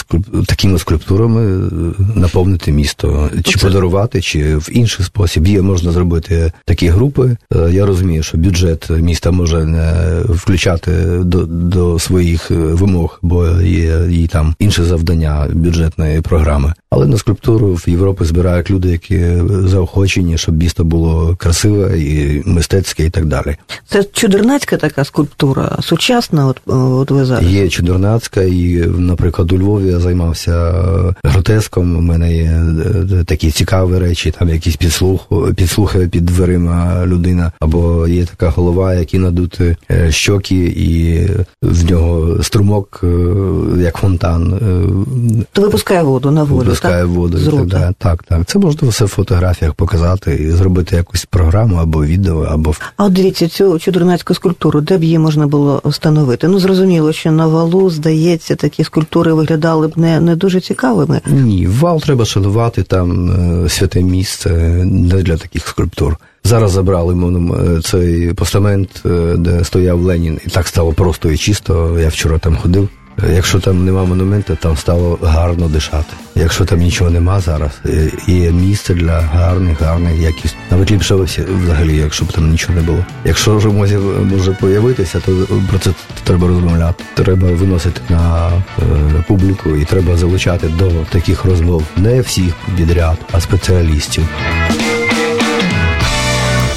такими 0.45 0.79
скульптурами 0.79 1.67
е, 1.67 2.03
наповнити 2.15 2.71
місто, 2.71 3.29
чи 3.43 3.59
Це... 3.59 3.67
подарувати, 3.67 4.21
чи 4.21 4.57
в 4.57 4.69
інший 4.71 5.05
спосіб. 5.05 5.47
Є 5.47 5.61
можна 5.61 5.91
зробити 5.91 6.51
такі 6.65 6.87
групи. 6.87 7.37
Е, 7.55 7.69
я 7.71 7.85
розумію, 7.85 8.23
що 8.23 8.37
бюджет 8.37 8.89
міста 8.89 9.31
може 9.31 9.65
не 9.65 9.93
включати 10.29 10.91
до 11.23 11.45
до 11.45 11.99
своїх 11.99 12.51
е, 12.51 12.55
вимог, 12.55 13.19
бо 13.21 13.47
є 13.61 13.99
і 14.11 14.27
там 14.27 14.55
інше 14.59 14.83
завдання 14.83 15.47
бюджетної 15.53 16.21
програми. 16.21 16.73
Але 16.91 17.07
на 17.07 17.17
скульптуру 17.17 17.73
в 17.73 17.89
Європі 17.89 18.23
збирають 18.23 18.71
люди, 18.71 18.89
які 18.89 19.25
заохочені, 19.49 20.37
щоб 20.37 20.57
місто 20.57 20.83
було 20.83 21.35
красиве 21.35 21.99
і 21.99 22.43
мистецьке, 22.45 23.05
і 23.05 23.09
так 23.09 23.25
далі. 23.25 23.55
Це 23.87 24.03
чудернацька 24.03 24.77
така 24.77 25.03
скульптура, 25.03 25.77
сучасна. 25.81 26.47
От 26.47 26.59
от 26.65 27.11
ви 27.11 27.25
зараз 27.25 27.45
є 27.45 27.69
чудернацька, 27.69 28.41
і 28.41 28.85
наприклад 28.97 29.51
у 29.51 29.57
Львові 29.57 29.87
я 29.87 29.99
займався 29.99 30.73
гротеском. 31.23 31.95
У 31.97 32.01
мене 32.01 32.35
є 32.35 32.63
такі 33.25 33.51
цікаві 33.51 33.97
речі, 33.97 34.33
там 34.39 34.49
якісь 34.49 34.75
підслух, 34.75 35.27
підслухи 35.55 35.99
під 36.07 36.25
дверима 36.25 37.05
людина, 37.05 37.51
або 37.59 38.07
є 38.07 38.25
така 38.25 38.49
голова, 38.49 38.93
які 38.93 39.19
надути 39.19 39.77
щоки, 40.09 40.73
і 40.77 41.27
в 41.61 41.91
нього 41.91 42.43
струмок, 42.43 43.03
як 43.77 43.97
фонтан. 43.97 44.59
То 45.51 45.61
випускає 45.61 46.03
воду 46.03 46.31
на 46.31 46.43
воду. 46.43 46.75
Випускає 46.83 47.03
так? 47.03 47.11
воду. 47.11 47.37
З 47.37 47.47
рота. 47.47 47.79
Так, 47.79 47.93
так, 47.97 48.23
так. 48.23 48.45
Це 48.45 48.59
можна 48.59 48.89
все 48.89 49.05
в 49.05 49.07
фотографіях 49.07 49.73
показати 49.73 50.35
і 50.35 50.51
зробити 50.51 50.95
якусь 50.95 51.25
програму 51.25 51.75
або 51.75 52.05
відео, 52.05 52.43
або 52.43 52.73
А 52.97 53.05
от 53.05 53.13
дивіться 53.13 53.47
цю 53.47 53.79
чудернацьку 53.79 54.33
скульптуру, 54.33 54.81
де 54.81 54.97
б 54.97 55.03
її 55.03 55.19
можна 55.19 55.47
було 55.47 55.81
встановити? 55.85 56.47
Ну 56.47 56.59
зрозуміло, 56.59 57.13
що 57.13 57.31
на 57.31 57.47
валу, 57.47 57.89
здається, 57.89 58.55
такі 58.55 58.83
скульптури 58.83 59.33
виглядали 59.33 59.87
б 59.87 59.97
не, 59.97 60.19
не 60.19 60.35
дуже 60.35 60.61
цікавими. 60.61 61.21
Ні, 61.27 61.67
вал 61.67 62.01
треба 62.01 62.25
шанувати 62.25 62.83
там 62.83 63.31
е, 63.65 63.69
святе 63.69 64.03
місце 64.03 64.49
не 64.85 65.23
для 65.23 65.37
таких 65.37 65.67
скульптур. 65.67 66.17
Зараз 66.43 66.71
забрали 66.71 67.15
е, 67.15 67.81
цей 67.81 68.33
постамент, 68.33 68.89
е, 69.05 69.35
де 69.37 69.63
стояв 69.63 70.01
Ленін, 70.01 70.39
і 70.45 70.49
так 70.49 70.67
стало 70.67 70.93
просто 70.93 71.31
і 71.31 71.37
чисто. 71.37 71.99
Я 71.99 72.07
вчора 72.09 72.37
там 72.39 72.55
ходив. 72.55 72.89
Якщо 73.27 73.59
там 73.59 73.85
нема 73.85 74.05
монументу, 74.05 74.57
там 74.61 74.77
стало 74.77 75.19
гарно 75.21 75.67
дишати. 75.67 76.13
Якщо 76.35 76.65
там 76.65 76.79
нічого 76.79 77.09
нема 77.09 77.39
зараз, 77.39 77.71
є 78.27 78.51
місце 78.51 78.93
для 78.93 79.19
гарних, 79.19 79.81
гарних 79.81 80.19
якість. 80.19 80.55
Навіть 80.71 80.91
ліпше 80.91 81.15
взагалі, 81.15 81.97
якщо 81.97 82.25
б 82.25 82.31
там 82.33 82.49
нічого 82.51 82.73
не 82.73 82.81
було. 82.81 83.05
Якщо 83.25 83.55
вже 83.55 83.67
може 83.67 83.97
може 83.99 84.51
появитися, 84.51 85.19
то 85.19 85.31
про 85.69 85.79
це 85.79 85.91
треба 86.23 86.47
розмовляти. 86.47 87.03
Треба 87.13 87.47
виносити 87.47 88.01
на 88.09 88.51
е, 88.79 88.83
публіку 89.27 89.75
і 89.75 89.85
треба 89.85 90.17
залучати 90.17 90.67
до 90.67 90.91
таких 91.09 91.45
розмов 91.45 91.83
не 91.97 92.21
всіх 92.21 92.53
підряд, 92.77 93.17
а 93.31 93.41
спеціалістів. 93.41 94.27